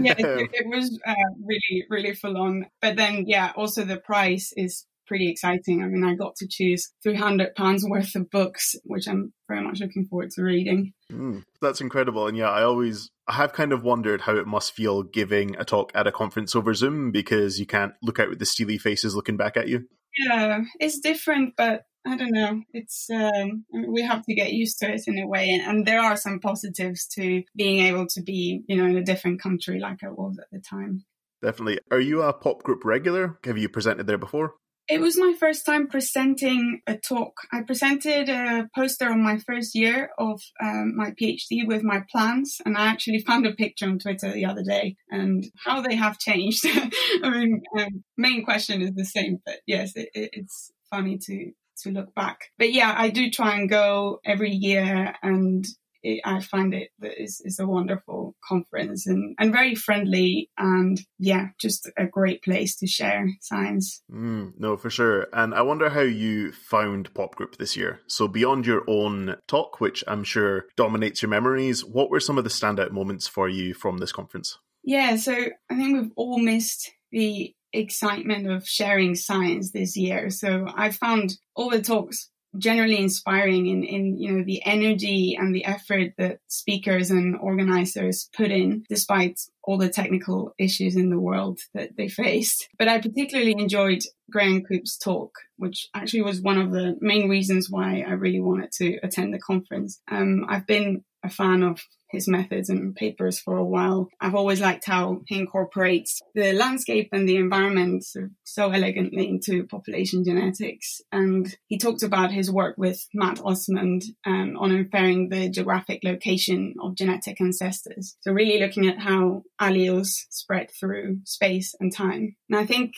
yeah, 0.00 0.14
it, 0.16 0.50
it 0.52 0.66
was 0.66 0.98
uh, 1.06 1.14
really, 1.44 1.84
really 1.90 2.14
full 2.14 2.38
on. 2.38 2.66
But 2.80 2.96
then, 2.96 3.24
yeah, 3.26 3.52
also 3.54 3.84
the 3.84 3.98
price 3.98 4.54
is 4.56 4.86
pretty 5.12 5.28
exciting. 5.28 5.82
I 5.82 5.88
mean, 5.88 6.04
I 6.04 6.14
got 6.14 6.36
to 6.36 6.48
choose 6.48 6.90
300 7.02 7.54
pounds 7.54 7.84
worth 7.86 8.14
of 8.14 8.30
books, 8.30 8.74
which 8.84 9.06
I'm 9.06 9.34
very 9.46 9.62
much 9.62 9.80
looking 9.80 10.06
forward 10.06 10.30
to 10.30 10.42
reading. 10.42 10.94
Mm, 11.12 11.44
that's 11.60 11.82
incredible. 11.82 12.26
And 12.26 12.34
yeah, 12.34 12.48
I 12.48 12.62
always, 12.62 13.10
I 13.28 13.34
have 13.34 13.52
kind 13.52 13.74
of 13.74 13.82
wondered 13.82 14.22
how 14.22 14.36
it 14.36 14.46
must 14.46 14.72
feel 14.72 15.02
giving 15.02 15.54
a 15.56 15.66
talk 15.66 15.92
at 15.94 16.06
a 16.06 16.12
conference 16.12 16.56
over 16.56 16.72
Zoom 16.72 17.10
because 17.10 17.60
you 17.60 17.66
can't 17.66 17.92
look 18.02 18.18
out 18.18 18.30
with 18.30 18.38
the 18.38 18.46
steely 18.46 18.78
faces 18.78 19.14
looking 19.14 19.36
back 19.36 19.58
at 19.58 19.68
you. 19.68 19.86
Yeah, 20.16 20.62
it's 20.80 20.98
different, 20.98 21.52
but 21.58 21.82
I 22.06 22.16
don't 22.16 22.32
know. 22.32 22.62
It's 22.72 23.10
um, 23.10 23.66
we 23.86 24.00
have 24.00 24.24
to 24.24 24.34
get 24.34 24.54
used 24.54 24.78
to 24.78 24.94
it 24.94 25.02
in 25.06 25.18
a 25.18 25.26
way, 25.26 25.50
and, 25.50 25.62
and, 25.62 25.86
there 25.86 26.00
are 26.00 26.16
some 26.16 26.40
positives 26.40 27.06
to 27.14 27.42
being 27.54 27.86
able 27.86 28.06
to 28.08 28.22
be, 28.22 28.62
you 28.66 28.76
know, 28.76 28.86
in 28.86 28.96
a 28.96 29.04
different 29.04 29.42
country 29.42 29.78
like 29.78 30.02
I 30.02 30.08
was 30.08 30.38
at 30.38 30.50
the 30.50 30.60
time. 30.60 31.04
Definitely. 31.42 31.80
Are 31.90 32.00
you 32.00 32.22
a 32.22 32.32
pop 32.32 32.62
group 32.62 32.84
regular? 32.84 33.38
Have 33.44 33.58
you 33.58 33.68
presented 33.68 34.06
there 34.06 34.18
before? 34.18 34.54
It 34.88 35.00
was 35.00 35.16
my 35.18 35.34
first 35.38 35.64
time 35.64 35.86
presenting 35.86 36.80
a 36.86 36.96
talk. 36.96 37.34
I 37.52 37.62
presented 37.62 38.28
a 38.28 38.68
poster 38.74 39.08
on 39.08 39.22
my 39.22 39.38
first 39.38 39.74
year 39.74 40.10
of 40.18 40.40
um, 40.62 40.96
my 40.96 41.12
PhD 41.12 41.66
with 41.66 41.82
my 41.82 42.02
plans, 42.10 42.60
and 42.66 42.76
I 42.76 42.86
actually 42.86 43.20
found 43.20 43.46
a 43.46 43.54
picture 43.54 43.86
on 43.86 43.98
Twitter 43.98 44.32
the 44.32 44.44
other 44.44 44.62
day, 44.62 44.96
and 45.08 45.44
how 45.64 45.82
they 45.82 45.94
have 45.94 46.18
changed. 46.18 46.66
I 47.22 47.30
mean, 47.30 47.62
um, 47.78 48.04
main 48.16 48.44
question 48.44 48.82
is 48.82 48.92
the 48.94 49.04
same, 49.04 49.38
but 49.46 49.60
yes, 49.66 49.92
it, 49.94 50.08
it, 50.14 50.30
it's 50.32 50.72
funny 50.90 51.18
to 51.26 51.52
to 51.82 51.90
look 51.90 52.14
back. 52.14 52.38
But 52.58 52.72
yeah, 52.72 52.94
I 52.96 53.10
do 53.10 53.30
try 53.30 53.58
and 53.58 53.68
go 53.68 54.20
every 54.24 54.50
year 54.50 55.14
and 55.22 55.64
it, 56.02 56.20
I 56.24 56.40
find 56.40 56.74
it 56.74 56.90
is, 57.02 57.40
is 57.44 57.58
a 57.58 57.66
wonderful 57.66 58.34
conference 58.46 59.06
and, 59.06 59.34
and 59.38 59.52
very 59.52 59.74
friendly 59.74 60.50
and 60.58 61.00
yeah, 61.18 61.48
just 61.60 61.90
a 61.96 62.06
great 62.06 62.42
place 62.42 62.76
to 62.76 62.86
share 62.86 63.28
science. 63.40 64.02
Mm, 64.10 64.52
no, 64.58 64.76
for 64.76 64.90
sure. 64.90 65.28
And 65.32 65.54
I 65.54 65.62
wonder 65.62 65.90
how 65.90 66.00
you 66.00 66.52
found 66.52 67.12
Pop 67.14 67.34
Group 67.36 67.56
this 67.56 67.76
year. 67.76 68.00
So 68.06 68.28
beyond 68.28 68.66
your 68.66 68.84
own 68.88 69.36
talk, 69.46 69.80
which 69.80 70.02
I'm 70.06 70.24
sure 70.24 70.66
dominates 70.76 71.22
your 71.22 71.28
memories, 71.28 71.84
what 71.84 72.10
were 72.10 72.20
some 72.20 72.38
of 72.38 72.44
the 72.44 72.50
standout 72.50 72.90
moments 72.90 73.28
for 73.28 73.48
you 73.48 73.74
from 73.74 73.98
this 73.98 74.12
conference? 74.12 74.58
Yeah, 74.84 75.16
so 75.16 75.32
I 75.70 75.76
think 75.76 75.94
we've 75.94 76.12
all 76.16 76.38
missed 76.38 76.90
the 77.12 77.54
excitement 77.72 78.50
of 78.50 78.66
sharing 78.66 79.14
science 79.14 79.70
this 79.70 79.96
year. 79.96 80.30
So 80.30 80.66
I 80.74 80.90
found 80.90 81.34
all 81.54 81.70
the 81.70 81.80
talks 81.80 82.30
generally 82.58 82.98
inspiring 82.98 83.66
in, 83.66 83.82
in, 83.84 84.18
you 84.18 84.32
know, 84.32 84.44
the 84.44 84.62
energy 84.64 85.36
and 85.38 85.54
the 85.54 85.64
effort 85.64 86.12
that 86.18 86.38
speakers 86.48 87.10
and 87.10 87.36
organizers 87.36 88.28
put 88.36 88.50
in 88.50 88.84
despite 88.88 89.40
all 89.64 89.78
the 89.78 89.88
technical 89.88 90.54
issues 90.58 90.96
in 90.96 91.10
the 91.10 91.18
world 91.18 91.60
that 91.74 91.96
they 91.96 92.08
faced. 92.08 92.68
But 92.78 92.88
I 92.88 93.00
particularly 93.00 93.52
enjoyed 93.52 94.02
Graham 94.30 94.62
Coop's 94.62 94.98
talk, 94.98 95.32
which 95.56 95.88
actually 95.94 96.22
was 96.22 96.40
one 96.40 96.58
of 96.58 96.72
the 96.72 96.96
main 97.00 97.28
reasons 97.28 97.70
why 97.70 98.04
I 98.06 98.12
really 98.12 98.40
wanted 98.40 98.72
to 98.72 98.98
attend 99.02 99.32
the 99.32 99.38
conference. 99.38 100.00
Um, 100.10 100.46
I've 100.48 100.66
been 100.66 101.04
a 101.24 101.30
fan 101.30 101.62
of 101.62 101.80
his 102.12 102.28
methods 102.28 102.68
and 102.68 102.94
papers 102.94 103.40
for 103.40 103.56
a 103.56 103.64
while. 103.64 104.08
I've 104.20 104.34
always 104.34 104.60
liked 104.60 104.84
how 104.86 105.22
he 105.26 105.38
incorporates 105.38 106.20
the 106.34 106.52
landscape 106.52 107.08
and 107.10 107.28
the 107.28 107.36
environment 107.36 108.04
so 108.44 108.70
elegantly 108.70 109.28
into 109.28 109.66
population 109.66 110.22
genetics. 110.24 111.00
And 111.10 111.56
he 111.66 111.78
talked 111.78 112.02
about 112.02 112.30
his 112.30 112.50
work 112.50 112.76
with 112.76 113.06
Matt 113.14 113.40
Osmond 113.42 114.02
um, 114.26 114.56
on 114.58 114.72
inferring 114.72 115.30
the 115.30 115.48
geographic 115.48 116.00
location 116.04 116.74
of 116.82 116.96
genetic 116.96 117.40
ancestors. 117.40 118.16
So 118.20 118.32
really 118.32 118.60
looking 118.60 118.86
at 118.86 118.98
how 118.98 119.42
alleles 119.60 120.10
spread 120.28 120.70
through 120.78 121.20
space 121.24 121.74
and 121.80 121.94
time. 121.94 122.36
And 122.50 122.58
I 122.58 122.66
think 122.66 122.92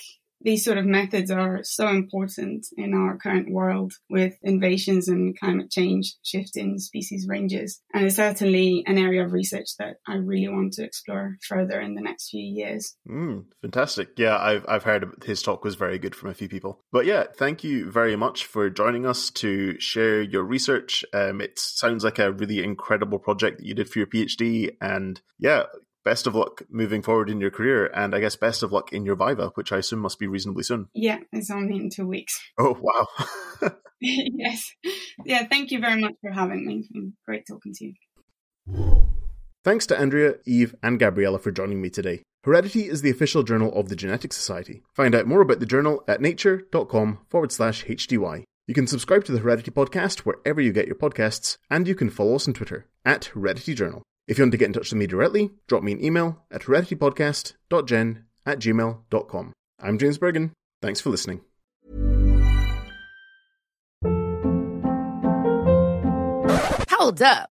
these 0.44 0.64
sort 0.64 0.78
of 0.78 0.84
methods 0.84 1.30
are 1.30 1.60
so 1.64 1.88
important 1.88 2.66
in 2.76 2.94
our 2.94 3.16
current 3.16 3.50
world 3.50 3.94
with 4.10 4.36
invasions 4.42 5.08
and 5.08 5.38
climate 5.38 5.70
change 5.70 6.14
shifting 6.22 6.78
species 6.78 7.26
ranges. 7.28 7.80
And 7.92 8.04
it's 8.04 8.16
certainly 8.16 8.84
an 8.86 8.98
area 8.98 9.24
of 9.24 9.32
research 9.32 9.70
that 9.78 9.96
I 10.06 10.16
really 10.16 10.48
want 10.48 10.74
to 10.74 10.84
explore 10.84 11.38
further 11.42 11.80
in 11.80 11.94
the 11.94 12.02
next 12.02 12.28
few 12.28 12.42
years. 12.42 12.94
Mm, 13.08 13.46
fantastic. 13.62 14.10
Yeah, 14.18 14.36
I've, 14.36 14.64
I've 14.68 14.84
heard 14.84 15.24
his 15.24 15.42
talk 15.42 15.64
was 15.64 15.74
very 15.74 15.98
good 15.98 16.14
from 16.14 16.30
a 16.30 16.34
few 16.34 16.48
people. 16.48 16.80
But 16.92 17.06
yeah, 17.06 17.24
thank 17.34 17.64
you 17.64 17.90
very 17.90 18.16
much 18.16 18.44
for 18.44 18.68
joining 18.68 19.06
us 19.06 19.30
to 19.30 19.80
share 19.80 20.20
your 20.20 20.44
research. 20.44 21.04
Um, 21.14 21.40
it 21.40 21.58
sounds 21.58 22.04
like 22.04 22.18
a 22.18 22.32
really 22.32 22.62
incredible 22.62 23.18
project 23.18 23.58
that 23.58 23.66
you 23.66 23.74
did 23.74 23.88
for 23.88 23.98
your 23.98 24.08
PhD. 24.08 24.76
And 24.80 25.20
yeah, 25.38 25.64
best 26.04 26.26
of 26.26 26.34
luck 26.34 26.62
moving 26.68 27.02
forward 27.02 27.30
in 27.30 27.40
your 27.40 27.50
career, 27.50 27.86
and 27.94 28.14
I 28.14 28.20
guess 28.20 28.36
best 28.36 28.62
of 28.62 28.72
luck 28.72 28.92
in 28.92 29.04
your 29.04 29.16
Viva, 29.16 29.50
which 29.54 29.72
I 29.72 29.78
assume 29.78 30.00
must 30.00 30.18
be 30.18 30.26
reasonably 30.26 30.62
soon. 30.62 30.88
Yeah, 30.94 31.18
it's 31.32 31.50
only 31.50 31.76
in 31.76 31.90
two 31.90 32.06
weeks. 32.06 32.38
Oh 32.58 32.76
wow! 32.80 33.08
yes, 34.00 34.70
yeah. 35.24 35.46
Thank 35.46 35.70
you 35.70 35.80
very 35.80 36.00
much 36.00 36.14
for 36.20 36.30
having 36.30 36.66
me. 36.66 36.84
Great 37.26 37.44
talking 37.48 37.72
to 37.74 37.84
you. 37.84 39.04
Thanks 39.64 39.86
to 39.86 39.98
Andrea, 39.98 40.34
Eve, 40.44 40.74
and 40.82 40.98
Gabriella 40.98 41.38
for 41.38 41.50
joining 41.50 41.80
me 41.80 41.90
today. 41.90 42.22
Heredity 42.44 42.88
is 42.88 43.00
the 43.00 43.10
official 43.10 43.42
journal 43.42 43.72
of 43.74 43.88
the 43.88 43.96
Genetics 43.96 44.36
Society. 44.36 44.82
Find 44.94 45.14
out 45.14 45.26
more 45.26 45.40
about 45.40 45.60
the 45.60 45.66
journal 45.66 46.04
at 46.06 46.20
nature.com 46.20 47.20
forward 47.30 47.50
slash 47.50 47.84
HDY. 47.86 48.44
You 48.66 48.74
can 48.74 48.86
subscribe 48.86 49.24
to 49.24 49.32
the 49.32 49.38
Heredity 49.38 49.70
podcast 49.70 50.20
wherever 50.20 50.60
you 50.60 50.72
get 50.72 50.86
your 50.86 50.96
podcasts, 50.96 51.56
and 51.70 51.88
you 51.88 51.94
can 51.94 52.10
follow 52.10 52.34
us 52.34 52.46
on 52.46 52.54
Twitter 52.54 52.86
at 53.04 53.26
Heredity 53.26 53.74
Journal. 53.74 54.02
If 54.26 54.38
you 54.38 54.44
want 54.44 54.52
to 54.52 54.58
get 54.58 54.66
in 54.66 54.72
touch 54.72 54.90
with 54.90 54.98
me 54.98 55.06
directly, 55.06 55.50
drop 55.66 55.82
me 55.82 55.92
an 55.92 56.02
email 56.02 56.42
at 56.50 56.62
hereditypodcast.gen 56.62 58.24
at 58.46 58.58
gmail.com. 58.58 59.52
I'm 59.80 59.98
James 59.98 60.18
Burgon. 60.18 60.52
Thanks 60.80 61.00
for 61.00 61.10
listening. 61.10 61.40
Hold 66.90 67.20
up. 67.20 67.53